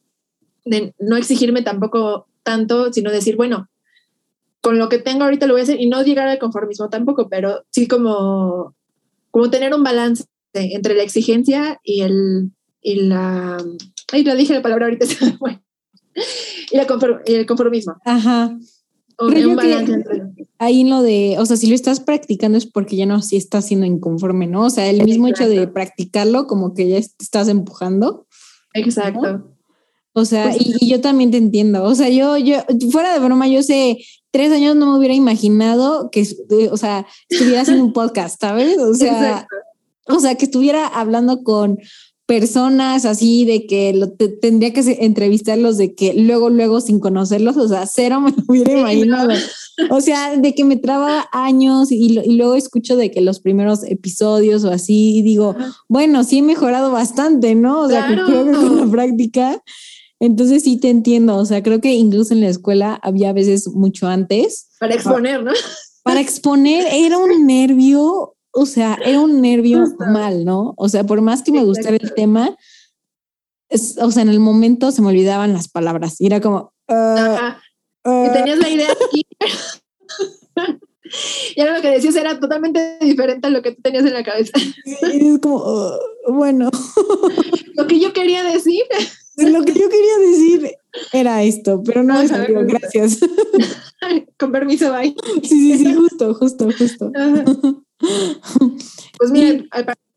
[0.65, 3.69] de no exigirme tampoco tanto, sino decir, bueno,
[4.61, 7.29] con lo que tengo ahorita lo voy a hacer y no llegar al conformismo tampoco,
[7.29, 8.75] pero sí como,
[9.31, 13.63] como tener un balance entre la exigencia y el, y la.
[14.11, 15.05] Ay, la dije la palabra ahorita.
[16.71, 16.87] y, la
[17.25, 17.95] y el conformismo.
[18.05, 18.57] Ajá.
[19.19, 22.97] un balance entre ahí en lo de, o sea, si lo estás practicando es porque
[22.97, 24.65] ya no si estás siendo inconforme, ¿no?
[24.65, 28.27] O sea, el mismo hecho de practicarlo como que ya estás empujando.
[28.73, 29.55] Exacto.
[30.13, 31.83] O sea, pues y, yo también te entiendo.
[31.83, 32.57] O sea, yo, yo,
[32.91, 33.99] fuera de broma, yo sé,
[34.31, 36.27] tres años no me hubiera imaginado que,
[36.69, 38.77] o sea, estuviera haciendo un podcast, ¿sabes?
[38.79, 39.47] O sea,
[40.07, 41.77] o sea, que estuviera hablando con
[42.29, 47.67] personas así de que lo tendría que entrevistarlos de que luego, luego sin conocerlos, o
[47.67, 49.31] sea, cero me lo hubiera imaginado.
[49.89, 54.63] O sea, de que me trababa años y, luego escucho de que los primeros episodios
[54.63, 55.55] o así y digo,
[55.87, 57.81] bueno, sí he mejorado bastante, ¿no?
[57.81, 59.63] O sea, creo que con la práctica.
[60.19, 64.05] Entonces sí te entiendo, o sea, creo que incluso en la escuela había veces mucho
[64.05, 64.67] antes.
[64.79, 65.53] Para exponer, ¿no?
[66.03, 70.73] Para exponer era un nervio o sea, era un nervio mal, ¿no?
[70.77, 72.55] O sea, por más que me gustara el tema,
[74.01, 76.73] o sea, en el momento se me olvidaban las palabras y era como...
[76.87, 77.59] Ah,
[78.05, 78.31] y ah".
[78.33, 79.27] tenías la idea aquí.
[81.55, 84.23] y ahora lo que decías era totalmente diferente a lo que tú tenías en la
[84.23, 84.53] cabeza.
[85.13, 86.69] y es como, oh, bueno.
[87.75, 88.83] lo que yo quería decir.
[89.37, 90.71] lo que yo quería decir
[91.13, 93.19] era esto, pero no es salió, gracias.
[94.37, 95.15] Con permiso, bye.
[95.43, 97.11] Sí, sí, sí, justo, justo, justo.
[99.17, 99.65] Pues mira,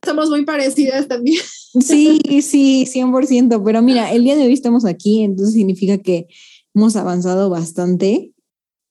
[0.04, 1.40] somos muy parecidas también.
[1.80, 6.26] Sí, sí, 100%, pero mira, el día de hoy estamos aquí, entonces significa que
[6.74, 8.32] hemos avanzado bastante.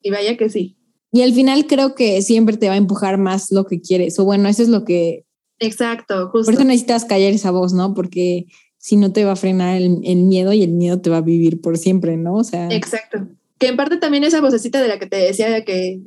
[0.02, 0.78] Y vaya que sí.
[1.12, 4.26] Y al final creo que siempre te va a empujar más lo que quieres, o
[4.26, 5.26] bueno, eso es lo que...
[5.60, 6.46] Exacto, justo.
[6.46, 7.94] Por eso necesitas callar esa voz, ¿no?
[7.94, 8.48] Porque
[8.80, 11.62] si no te va a frenar el, miedo y el miedo te va a vivir
[11.62, 12.34] por siempre, ¿no?
[12.34, 12.68] O sea.
[12.70, 13.28] Exacto.
[13.60, 16.02] Que en parte también esa vocecita de la que te decía que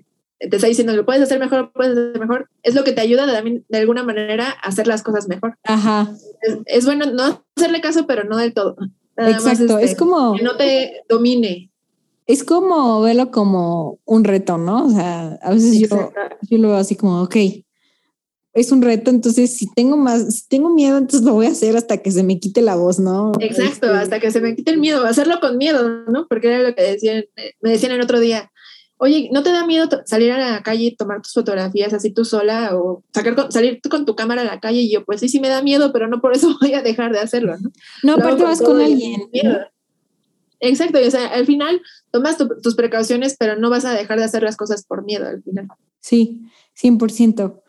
[0.49, 3.27] te está diciendo lo puedes hacer mejor, puedes hacer mejor, es lo que te ayuda
[3.31, 5.57] también de alguna manera a hacer las cosas mejor.
[5.65, 6.11] Ajá.
[6.67, 8.77] Es, bueno no hacerle caso, pero no del todo.
[9.17, 10.35] Exacto, es este, como.
[10.37, 11.71] Que no te domine.
[12.27, 14.87] Es como verlo como un reto, ¿no?
[14.87, 17.37] O sea, a veces yo, yo lo veo así como, ok,
[18.55, 21.77] es un reto, entonces si tengo más, si tengo miedo, entonces lo voy a hacer
[21.77, 23.33] hasta que se me quite la voz, ¿no?
[23.41, 26.27] Exacto, este hasta que se me quite el miedo, hacerlo con miedo, ¿no?
[26.29, 27.25] Porque era lo que decían,
[27.61, 28.53] me decían el otro día,
[28.99, 32.25] oye, ¿no te da miedo salir a la calle y tomar tus fotografías así tú
[32.25, 34.81] sola o sacar salir con tu cámara a la calle?
[34.81, 37.13] Y yo, pues sí, sí me da miedo, pero no por eso voy a dejar
[37.13, 37.71] de hacerlo, ¿no?
[38.03, 39.29] No, aparte vas con alguien.
[40.61, 44.43] Exacto, o sea, al final tomas tus precauciones, pero no vas a dejar de hacer
[44.43, 45.69] las cosas por miedo al final.
[46.01, 46.43] Sí,
[46.81, 47.61] 100%.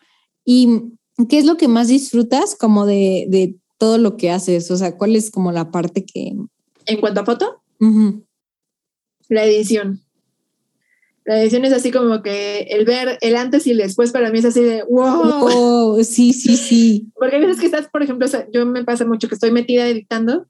[0.45, 0.93] ¿Y
[1.27, 4.71] qué es lo que más disfrutas como de, todo lo que haces?
[4.71, 6.35] O sea, ¿cuál es como la parte que...
[6.85, 7.61] En cuanto a foto,
[9.29, 10.04] la edición.
[11.25, 14.39] La edición es así como que el ver el antes y el después para mí
[14.39, 16.03] es así de wow.
[16.03, 17.07] sí, sí, sí.
[17.15, 20.45] Porque hay veces que estás, por ejemplo, yo me pasa mucho que estoy metida editando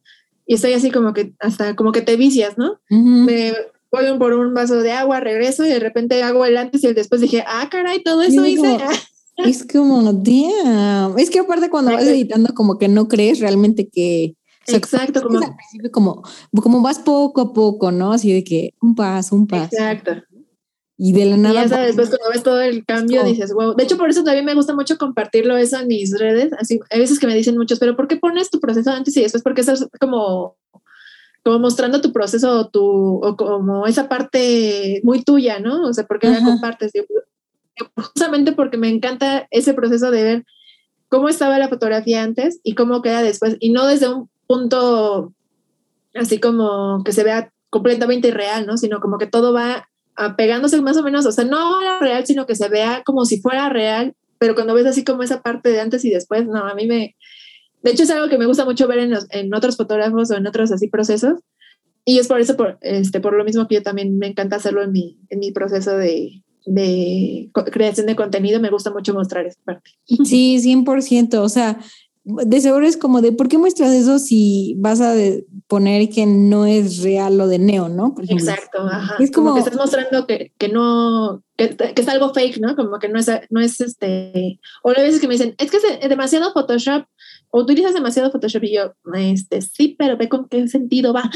[0.46, 2.80] y estoy así como que hasta como que te vicias, ¿no?
[2.90, 3.54] Me
[3.90, 6.96] voy por un vaso de agua, regreso y de repente hago el antes y el
[6.96, 7.22] después.
[7.22, 8.78] Dije, ah, caray, todo eso hice.
[9.38, 11.20] Es como, damn.
[11.20, 14.36] Es que aparte cuando vas editando como que no crees realmente que...
[14.68, 15.42] Exacto, como,
[15.92, 16.24] como,
[16.64, 18.14] como vas poco a poco, ¿no?
[18.14, 19.66] Así de que un paso, un paso.
[19.74, 20.24] Exacto.
[20.98, 21.66] Y de la nada.
[21.66, 23.76] Y ya después cuando ves todo el cambio dices, wow.
[23.76, 26.54] De hecho, por eso también me gusta mucho compartirlo eso en mis redes.
[26.58, 29.22] Así, hay veces que me dicen muchos, pero ¿por qué pones tu proceso antes y
[29.22, 29.44] después?
[29.44, 30.56] Porque estás como,
[31.44, 35.82] como mostrando tu proceso tu, o como esa parte muy tuya, ¿no?
[35.86, 36.92] O sea, ¿por qué la compartes?
[37.98, 40.46] justamente porque me encanta ese proceso de ver
[41.10, 45.34] cómo estaba la fotografía antes y cómo queda después, y no desde un punto
[46.14, 48.78] así como que se vea completamente irreal, ¿no?
[48.78, 52.56] Sino como que todo va apegándose más o menos, o sea, no real, sino que
[52.56, 56.04] se vea como si fuera real, pero cuando ves así como esa parte de antes
[56.06, 57.16] y después, no, a mí me...
[57.84, 59.00] De hecho, es algo que me gusta mucho ver
[59.30, 61.40] en, otros fotógrafos o en otros así procesos,
[62.04, 64.84] y es por eso, por, este, por lo mismo que yo también me encanta hacerlo
[64.84, 69.62] en mi, en mi proceso de, de creación de contenido, me gusta mucho mostrar esta
[69.64, 69.92] parte.
[70.24, 71.36] Sí, 100%.
[71.36, 71.80] O sea,
[72.26, 75.14] de seguro es como de, ¿por qué muestras eso si vas a
[75.68, 78.16] poner que no es real lo de Neo, ¿no?
[78.28, 79.16] Exacto, ajá.
[79.20, 82.76] Es como, que estás mostrando que, que no, que, que, es algo fake, ¿no?
[82.76, 85.78] Como que no es, no es este, o hay veces que me dicen, es que
[85.78, 87.06] es demasiado Photoshop,
[87.52, 91.30] o utilizas demasiado Photoshop, y yo, este, sí, pero ve con qué sentido va.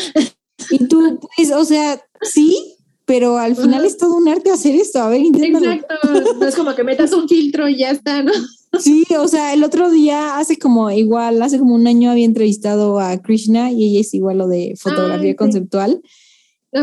[0.72, 5.00] Y tú, pues, o sea, sí, pero al final es todo un arte hacer esto.
[5.00, 5.72] A ver, inténtalo.
[5.72, 6.36] Exacto.
[6.40, 8.32] No es como que metas un filtro y ya está, ¿no?
[8.78, 13.00] Sí, o sea, el otro día, hace como igual, hace como un año había entrevistado
[13.00, 16.02] a Krishna y ella es igual lo de fotografía conceptual.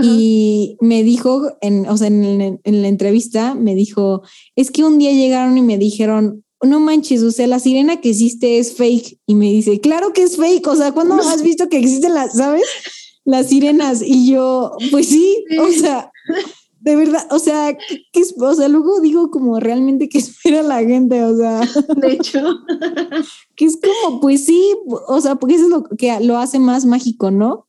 [0.03, 4.23] Y me dijo, en, o sea, en, en, la entrevista, me dijo,
[4.57, 8.11] es que un día llegaron y me dijeron, no manches, o sea, la sirena que
[8.11, 9.21] existe es fake.
[9.27, 12.37] Y me dice, claro que es fake, o sea, ¿cuándo has visto que existen las,
[12.37, 12.67] sabes?
[13.25, 14.03] Las sirenas.
[14.05, 15.45] Y yo, pues sí.
[15.59, 16.11] o sea,
[16.87, 17.77] de verdad, o sea,
[18.13, 21.61] ¿qué, o sea, luego digo como realmente que espera la gente, o sea.
[21.97, 22.61] De hecho.
[23.57, 26.85] Que es como, pues sí, o sea, porque eso es lo que lo hace más
[26.85, 27.67] mágico, ¿no?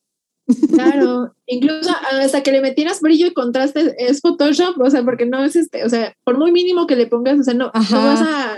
[0.72, 5.44] Claro, incluso hasta que le metieras brillo y contraste es Photoshop, o sea, porque no
[5.44, 8.22] es este, o sea, por muy mínimo que le pongas, o sea, no, no vas
[8.22, 8.56] a,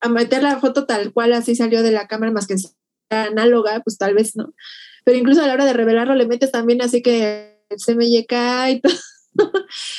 [0.00, 2.72] a, meter la foto tal cual así salió de la cámara, más que sea
[3.10, 4.52] análoga, pues tal vez no.
[5.04, 8.68] Pero incluso a la hora de revelarlo le metes también así que se me llega
[8.68, 8.92] y todo.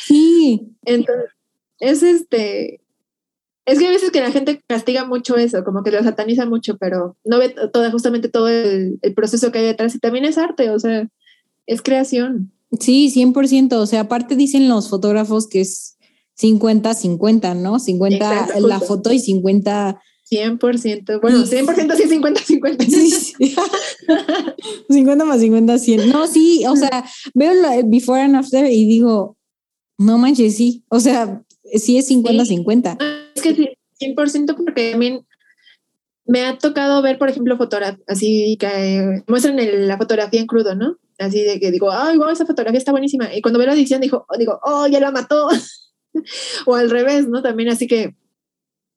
[0.05, 0.75] Sí.
[0.85, 1.31] Entonces,
[1.79, 2.81] es este.
[3.65, 6.77] Es que a veces que la gente castiga mucho eso, como que lo sataniza mucho,
[6.77, 9.95] pero no ve todo, justamente todo el, proceso que hay detrás.
[9.95, 11.07] Y también es arte, o sea,
[11.65, 12.51] es creación.
[12.79, 13.73] Sí, 100%.
[13.73, 15.97] O sea, aparte dicen los fotógrafos que es
[16.41, 17.79] 50-50, ¿no?
[17.79, 20.01] 50 la foto y 50
[20.35, 21.21] 100%.
[21.21, 22.85] Bueno, 100% sí, 50, 50.
[22.85, 23.35] Sí,
[24.89, 26.09] 50 más 50, 100.
[26.09, 29.37] No, sí, o sea, veo el before and after y digo,
[29.97, 30.83] no manches, sí.
[30.89, 32.97] O sea, sí es 50, 50.
[33.35, 33.69] Es que sí,
[33.99, 35.25] 100% porque también
[36.25, 39.57] me ha tocado ver, por ejemplo, fotografías así que muestran
[39.87, 40.97] la fotografía en crudo, ¿no?
[41.19, 43.33] Así de que digo, ay, wow, esa fotografía está buenísima.
[43.33, 45.47] Y cuando veo la edición, digo, digo, oh, ya la mató.
[46.65, 47.41] o al revés, ¿no?
[47.41, 48.15] También así que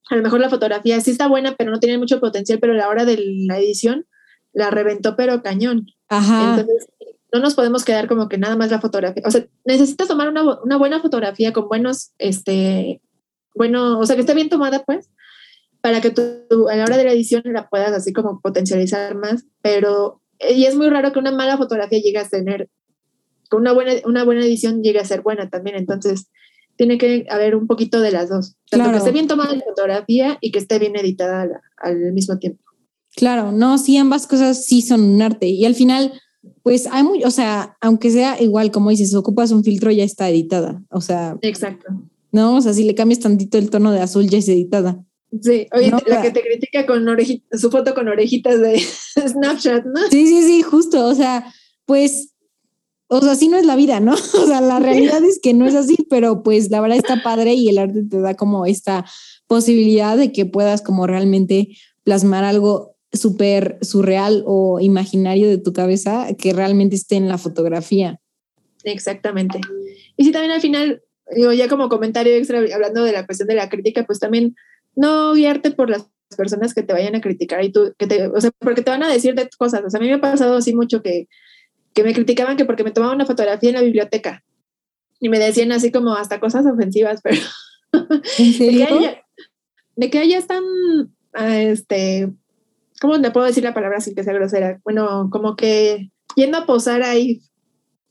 [0.08, 2.76] a lo mejor la fotografía sí está buena, pero no tiene mucho potencial, pero a
[2.76, 4.06] la hora de la edición
[4.52, 5.86] la reventó, pero cañón.
[6.08, 6.50] Ajá.
[6.50, 6.88] Entonces,
[7.32, 9.22] no nos podemos quedar como que nada más la fotografía.
[9.26, 13.00] O sea, necesitas tomar una, una buena fotografía con buenos, este,
[13.54, 15.10] bueno, o sea, que esté bien tomada, pues,
[15.80, 19.44] para que tú a la hora de la edición la puedas así como potencializar más,
[19.62, 22.68] pero, y es muy raro que una mala fotografía llegue a tener,
[23.50, 26.30] que una buena, una buena edición llegue a ser buena también, entonces
[26.76, 28.56] tiene que haber un poquito de las dos.
[28.70, 31.48] Tanto que esté bien tomada la fotografía y que esté bien editada
[31.78, 32.62] al, mismo tiempo.
[33.14, 35.46] Claro, no, sí, ambas cosas sí son un arte.
[35.46, 36.12] Y al final,
[36.62, 40.28] pues hay muy, o sea, aunque sea igual, como dices, ocupas un filtro, ya está
[40.28, 40.82] editada.
[40.90, 41.36] O sea.
[41.42, 41.86] Exacto.
[42.32, 45.02] No, o sea, si le cambias tantito el tono de azul, ya es editada.
[45.42, 48.78] Sí, oye, la que te critica con orejitas, su foto con orejitas de
[49.28, 50.00] Snapchat, ¿no?
[50.10, 51.06] Sí, sí, sí, justo.
[51.06, 51.52] O sea,
[51.84, 52.34] pues
[53.08, 54.14] o sea, así no es la vida, ¿no?
[54.34, 57.54] O sea, la realidad es que no es así, pero pues la verdad está padre
[57.54, 59.04] y el arte te da como esta
[59.46, 61.68] posibilidad de que puedas como realmente
[62.04, 68.20] plasmar algo súper surreal o imaginario de tu cabeza que realmente esté en la fotografía.
[68.84, 69.60] Exactamente.
[70.16, 71.02] Y si también al final,
[71.34, 74.54] digo, ya como comentario extra, hablando de la cuestión de la crítica, pues también
[74.94, 78.40] no guiarte por las personas que te vayan a criticar y tú, que te, o
[78.40, 79.82] sea, porque te van a decir de cosas.
[79.84, 81.28] O sea, a mí me ha pasado así mucho que
[81.96, 84.44] que me criticaban que porque me tomaba una fotografía en la biblioteca
[85.18, 87.40] y me decían así como hasta cosas ofensivas, pero
[88.38, 88.86] ¿En serio?
[89.96, 90.62] de que allá están,
[91.32, 92.30] ah, este,
[93.00, 94.78] ¿cómo le puedo decir la palabra sin que sea grosera?
[94.84, 97.40] Bueno, como que yendo a posar ahí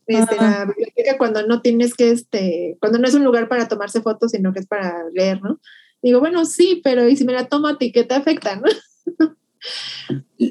[0.08, 3.68] este, en la biblioteca cuando no tienes que, este, cuando no es un lugar para
[3.68, 5.60] tomarse fotos, sino que es para leer, ¿no?
[6.02, 8.64] Digo, bueno, sí, pero ¿y si me la tomo a ti, qué te afecta, no?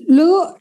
[0.07, 0.57] Luego,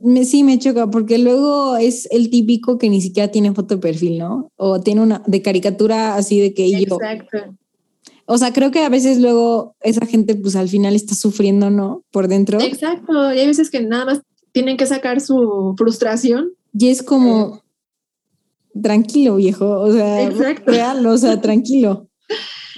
[0.00, 3.80] me, sí, me choca porque luego es el típico que ni siquiera tiene foto de
[3.80, 4.50] perfil, ¿no?
[4.56, 6.96] O tiene una de caricatura así de que yo.
[6.96, 7.56] Exacto.
[8.26, 12.04] O sea, creo que a veces luego esa gente pues al final está sufriendo, ¿no?
[12.10, 12.60] Por dentro.
[12.60, 13.32] Exacto.
[13.34, 14.22] Y hay veces que nada más
[14.52, 16.52] tienen que sacar su frustración.
[16.72, 17.62] Y es como,
[18.80, 19.80] tranquilo, viejo.
[19.80, 20.30] O sea,
[20.64, 22.08] real, o sea, tranquilo.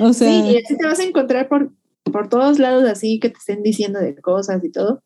[0.01, 0.31] O sea.
[0.31, 1.73] Sí, y así te vas a encontrar por,
[2.05, 5.03] por todos lados así que te estén diciendo de cosas y todo.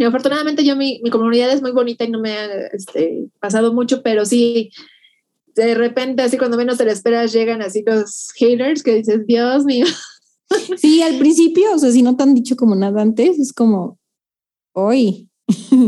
[0.00, 3.74] Y afortunadamente yo, mi, mi, comunidad es muy bonita y no me ha este, pasado
[3.74, 4.70] mucho, pero sí,
[5.54, 9.64] de repente, así cuando menos te lo esperas, llegan así los haters que dices, Dios
[9.64, 9.84] mío.
[10.78, 14.00] Sí, al principio, o sea, si no te han dicho como nada antes, es como,
[14.72, 15.28] hoy.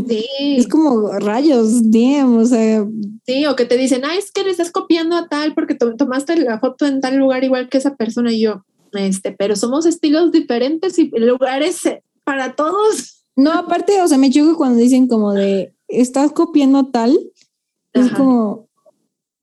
[0.07, 0.25] Sí.
[0.39, 2.85] Es como rayos, damn, o sea.
[3.25, 6.37] Sí, o que te dicen, ah, es que le estás copiando a tal porque tomaste
[6.37, 10.31] la foto en tal lugar igual que esa persona y yo, este, pero somos estilos
[10.31, 11.81] diferentes y lugares
[12.23, 13.12] para todos.
[13.35, 17.17] No, aparte, o sea, me choco cuando dicen como de, estás copiando tal,
[17.93, 18.69] es como,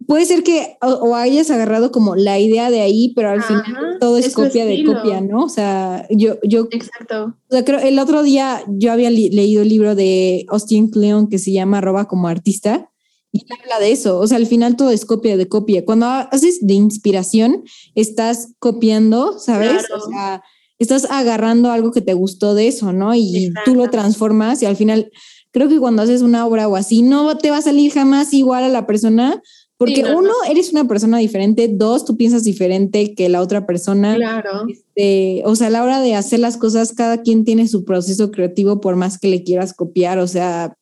[0.07, 4.19] puede ser que o, hayas agarrado como la idea de ahí, pero al final todo
[4.19, 5.45] es, copia de copia, ¿no?
[5.45, 7.37] O sea, yo, yo, Exacto.
[7.49, 11.39] O sea, creo, el otro día yo había leído el libro de Austin Kleon que
[11.39, 12.91] se llama Roba como artista
[13.33, 15.85] y habla de eso, o sea, al final todo es copia de copia.
[15.85, 17.63] Cuando haces de inspiración,
[17.95, 19.85] estás copiando, ¿sabes?
[19.95, 20.43] O sea,
[20.81, 23.15] estás agarrando algo que te gustó de eso, ¿no?
[23.15, 25.13] Y tú lo transformas y al final
[25.53, 28.65] creo que cuando haces una obra o así, no te va a salir jamás igual
[28.65, 29.43] a la persona,
[29.77, 34.15] porque uno, eres una persona diferente, dos, tú piensas diferente que la otra persona.
[34.15, 34.67] Claro.
[34.69, 38.31] Este, o sea, a la hora de hacer las cosas, cada quien tiene su proceso
[38.31, 40.75] creativo por más que le quieras copiar, o sea,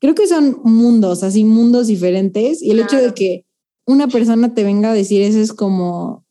[0.00, 3.44] creo que son mundos, así mundos diferentes, y el hecho de que
[3.86, 6.24] una persona te venga a decir eso es como,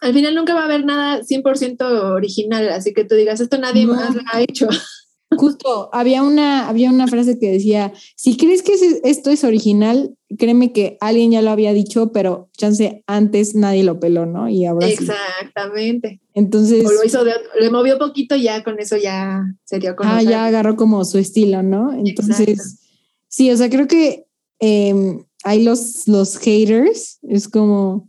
[0.00, 1.82] al final nunca va a haber nada 100%
[2.14, 4.68] original, así que tú digas, esto nadie más lo ha hecho.
[5.36, 8.72] Justo, había una, había una frase que decía, si crees que
[9.04, 14.00] esto es original, créeme que alguien ya lo había dicho, pero chance antes nadie lo
[14.00, 14.48] peló, ¿no?
[14.48, 16.22] Y ahora Exactamente.
[16.32, 16.86] Entonces...
[16.86, 20.76] O lo hizo, le movió poquito, ya con eso ya se dio Ah, ya agarró
[20.76, 21.92] como su estilo, ¿no?
[21.92, 22.80] Entonces,
[23.28, 24.26] sí, o sea, creo que
[24.60, 28.08] em, hay los, los haters, es como...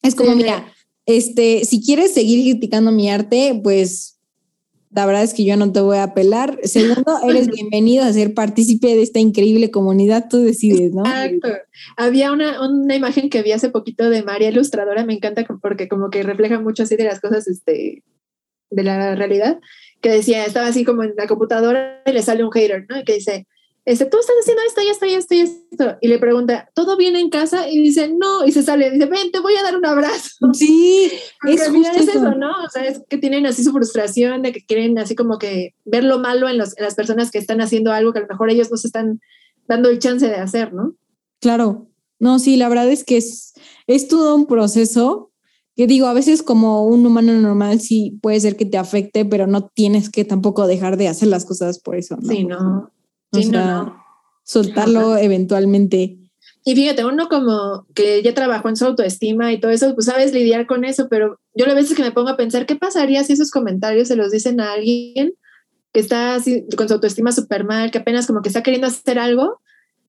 [0.00, 0.72] Es como, mira,
[1.06, 4.16] este, si quieres seguir criticando mi arte, pues
[4.90, 6.58] la verdad es que yo no te voy a apelar.
[6.64, 11.04] Segundo, eres bienvenido a ser partícipe de esta increíble comunidad, tú decides, ¿no?
[11.04, 11.48] Exacto.
[11.96, 16.10] Había una, una imagen que vi hace poquito de María Ilustradora, me encanta porque como
[16.10, 18.02] que refleja mucho así de las cosas este,
[18.70, 19.60] de la realidad,
[20.00, 22.98] que decía, estaba así como en la computadora y le sale un hater, ¿no?
[22.98, 23.46] Y que dice,
[23.86, 25.96] este, tú estás haciendo esto y esto y esto y esto.
[26.00, 27.70] Y le pregunta, ¿todo bien en casa?
[27.70, 28.44] Y dice, no.
[28.44, 30.28] Y se sale, dice, ven, te voy a dar un abrazo.
[30.54, 31.12] Sí,
[31.46, 32.50] es, es eso, ¿no?
[32.64, 36.02] O sea, es que tienen así su frustración de que quieren así como que ver
[36.02, 38.50] lo malo en, los, en las personas que están haciendo algo que a lo mejor
[38.50, 39.20] ellos no se están
[39.68, 40.96] dando el chance de hacer, ¿no?
[41.40, 41.86] Claro.
[42.18, 43.54] No, sí, la verdad es que es,
[43.86, 45.30] es todo un proceso
[45.76, 49.46] que digo, a veces como un humano normal sí puede ser que te afecte, pero
[49.46, 52.28] no tienes que tampoco dejar de hacer las cosas por eso, ¿no?
[52.28, 52.90] Sí, no
[54.44, 56.18] soltarlo eventualmente.
[56.64, 60.32] Y fíjate, uno como que ya trabajó en su autoestima y todo eso, pues sabes
[60.32, 63.34] lidiar con eso, pero yo a veces que me pongo a pensar, ¿qué pasaría si
[63.34, 65.34] esos comentarios se los dicen a alguien
[65.92, 69.18] que está así, con su autoestima súper mal, que apenas como que está queriendo hacer
[69.18, 69.60] algo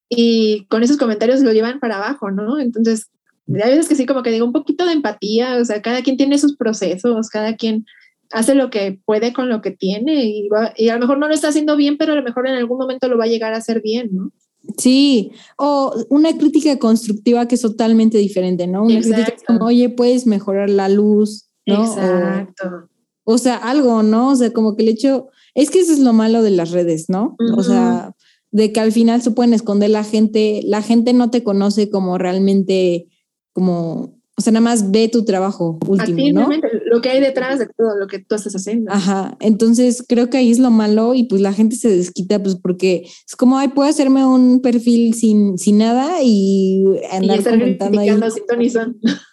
[0.09, 2.59] y con esos comentarios lo llevan para abajo, ¿no?
[2.59, 3.11] Entonces,
[3.47, 6.17] hay veces que sí, como que digo un poquito de empatía, o sea, cada quien
[6.17, 7.85] tiene sus procesos, cada quien
[8.31, 11.33] hace lo que puede con lo que tiene y, y a lo mejor no lo
[11.33, 13.57] está haciendo bien, pero a lo mejor en algún momento lo va a llegar a
[13.57, 14.31] hacer bien, ¿no?
[14.77, 18.83] Sí, o una crítica constructiva que es totalmente diferente, ¿no?
[18.83, 21.85] Una crítica como, oye, puedes mejorar la luz, ¿no?
[21.85, 22.89] Exacto.
[23.23, 24.29] O, sea, algo, ¿no?
[24.29, 27.05] O sea, como que el hecho, es que eso es lo malo de las redes,
[27.07, 27.35] ¿no?
[27.55, 28.13] O sea,
[28.51, 32.17] de que al final se pueden esconder la gente, la gente no te conoce como
[32.17, 33.07] realmente,
[33.53, 36.49] como o sea, nada más ve tu trabajo último, ¿no?
[36.85, 38.91] lo que hay detrás de todo lo que tú estás haciendo.
[38.91, 42.55] Ajá, entonces creo que ahí es lo malo y pues la gente se desquita pues
[42.55, 47.99] porque es como, ay, puedo hacerme un perfil sin, sin nada y andar y comentando
[47.99, 48.09] ahí.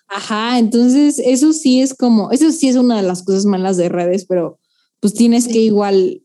[0.09, 3.91] Ajá, entonces eso sí es como, eso sí es una de las cosas malas de
[3.91, 4.59] redes, pero
[5.01, 6.23] pues tienes que igual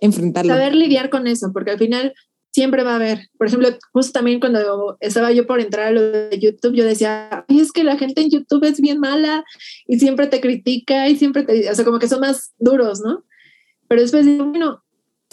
[0.00, 0.52] enfrentarlo.
[0.54, 2.12] Saber lidiar con eso, porque al final
[2.52, 3.28] siempre va a haber.
[3.38, 7.44] Por ejemplo, justo también cuando estaba yo por entrar a lo de YouTube, yo decía,
[7.48, 9.44] es que la gente en YouTube es bien mala
[9.88, 13.24] y siempre te critica y siempre te, o sea, como que son más duros, ¿no?
[13.88, 14.82] Pero después digo, bueno,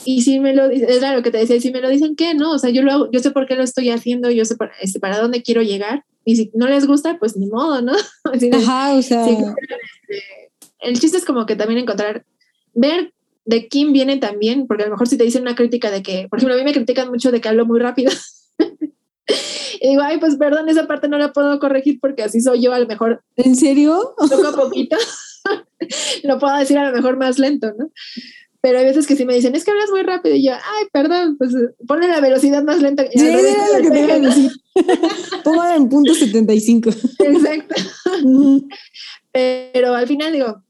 [0.05, 2.33] y si me lo es lo que te decía, y si me lo dicen, ¿qué?
[2.33, 4.55] No, o sea, yo lo hago, yo sé por qué lo estoy haciendo, yo sé
[4.55, 7.93] para, este, para dónde quiero llegar, y si no les gusta, pues ni modo, ¿no?
[8.53, 9.27] Ajá, o sea.
[9.27, 9.43] Este,
[10.79, 12.25] el chiste es como que también encontrar,
[12.73, 13.13] ver
[13.49, 16.27] de quién viene también, porque a lo mejor si te dicen una crítica de que,
[16.29, 18.11] por ejemplo, a mí me critican mucho de que hablo muy rápido.
[19.81, 22.73] y digo, ay, pues perdón, esa parte no la puedo corregir porque así soy yo,
[22.73, 23.23] a lo mejor.
[23.37, 24.13] ¿En serio?
[24.17, 24.97] Poco a poquito.
[26.23, 27.91] lo puedo decir a lo mejor más lento, ¿no?
[28.61, 30.35] Pero hay veces que sí me dicen, es que hablas muy rápido.
[30.35, 31.51] Y yo, ay, perdón, pues
[31.87, 33.03] ponle la velocidad más lenta.
[33.11, 34.51] Sí, era lo que te decir.
[35.43, 36.91] Póngala en punto 75.
[37.19, 37.75] Exacto.
[39.31, 40.61] Pero al final digo,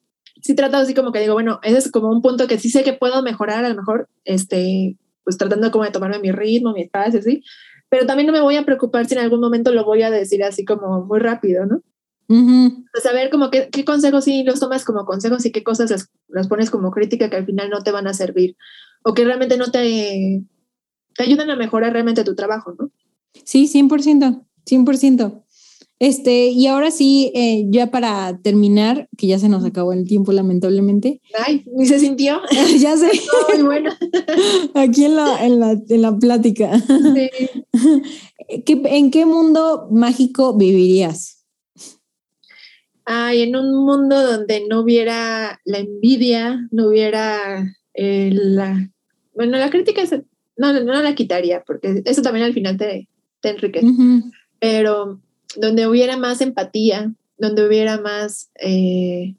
[0.42, 2.84] sí trato así como que digo, bueno, ese es como un punto que sí sé
[2.84, 6.84] que puedo mejorar, a lo mejor, este, pues tratando como de tomarme mi ritmo, mi
[6.84, 7.44] espacio, sí,
[7.90, 10.44] pero también no me voy a preocupar si en algún momento lo voy a decir
[10.44, 11.82] así como muy rápido, ¿no?
[13.02, 16.48] saber como qué, qué, consejos sí los tomas como consejos y qué cosas las, las,
[16.48, 18.56] pones como crítica que al final no te van a servir
[19.04, 20.44] o que realmente no te,
[21.16, 22.92] te ayudan a mejorar realmente tu trabajo, ¿no?
[23.46, 25.44] Sí, 100%, 100%.
[26.00, 30.32] Este, y ahora sí, eh, ya para terminar, que ya se nos acabó el tiempo,
[30.32, 31.22] lamentablemente.
[31.46, 32.40] Ay, ni se sintió.
[32.80, 33.12] ya sé.
[33.54, 33.92] Muy bueno.
[34.76, 36.80] Aquí en la, en la, en la plática.
[36.80, 37.30] Sí.
[38.48, 41.46] ¿En qué mundo mágico vivirías?
[43.04, 48.90] Ay, en un mundo donde no hubiera la envidia, no hubiera eh, la.
[49.34, 50.04] Bueno, la crítica
[50.56, 53.10] no, no la quitaría, porque eso también al final te,
[53.42, 53.88] te enriquece.
[54.60, 55.20] Pero
[55.56, 59.36] donde hubiera más empatía, donde hubiera más eh,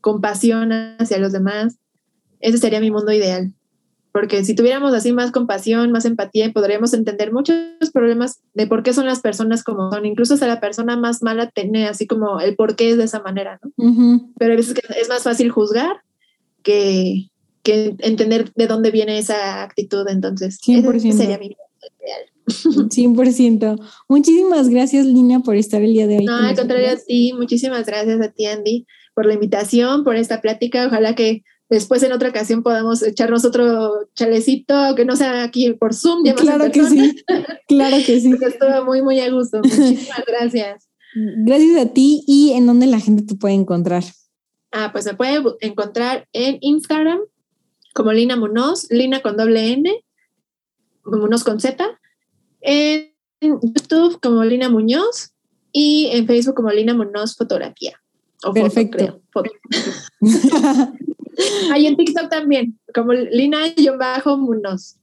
[0.00, 1.76] compasión hacia los demás,
[2.40, 3.52] ese sería mi mundo ideal.
[4.12, 7.56] Porque si tuviéramos así más compasión, más empatía, podríamos entender muchos
[7.92, 10.06] problemas de por qué son las personas como son.
[10.06, 13.20] Incluso si la persona más mala tiene así como el por qué es de esa
[13.20, 13.72] manera, ¿no?
[14.38, 15.96] Pero a veces es más fácil juzgar
[16.62, 17.28] que,
[17.64, 20.06] que entender de dónde viene esa actitud.
[20.08, 22.22] Entonces, ese sería mi mundo ideal.
[22.46, 23.80] 100%.
[24.08, 26.24] Muchísimas gracias, Lina, por estar el día de hoy.
[26.24, 30.40] No, al contrario a ti, muchísimas gracias a ti, Andy, por la invitación, por esta
[30.40, 30.86] plática.
[30.86, 35.94] Ojalá que después en otra ocasión podamos echarnos otro chalecito, que no sea aquí por
[35.94, 36.24] Zoom.
[36.34, 37.16] Claro que sí,
[37.68, 38.32] claro que sí.
[38.46, 39.58] estuvo muy, muy a gusto.
[39.62, 40.88] Muchísimas gracias.
[41.14, 44.02] Gracias a ti y en dónde la gente te puede encontrar.
[44.72, 47.20] Ah, pues me puede encontrar en Instagram
[47.94, 50.04] como Lina Munoz, Lina con doble N,
[51.04, 52.00] Munoz con Z,
[52.64, 53.10] en
[53.40, 55.30] YouTube como Lina Muñoz
[55.72, 58.00] y en Facebook como Lina Muñoz Fotografía.
[58.52, 59.20] Perfecto.
[59.32, 59.50] Foto,
[61.72, 64.96] Hay en TikTok también, como Lina-Munos.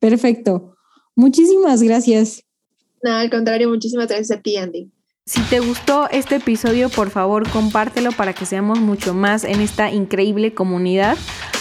[0.00, 0.76] Perfecto.
[1.14, 2.42] Muchísimas gracias.
[3.02, 4.90] No, al contrario, muchísimas gracias a ti, Andy.
[5.26, 9.90] Si te gustó este episodio, por favor compártelo para que seamos mucho más en esta
[9.90, 11.16] increíble comunidad.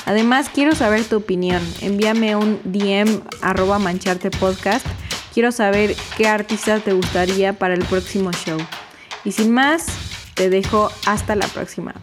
[0.06, 1.62] Además, quiero saber tu opinión.
[1.82, 4.86] Envíame un DM arroba mancharte podcast.
[5.34, 8.60] Quiero saber qué artista te gustaría para el próximo show.
[9.26, 9.88] Y sin más,
[10.36, 11.96] te dejo hasta la próxima.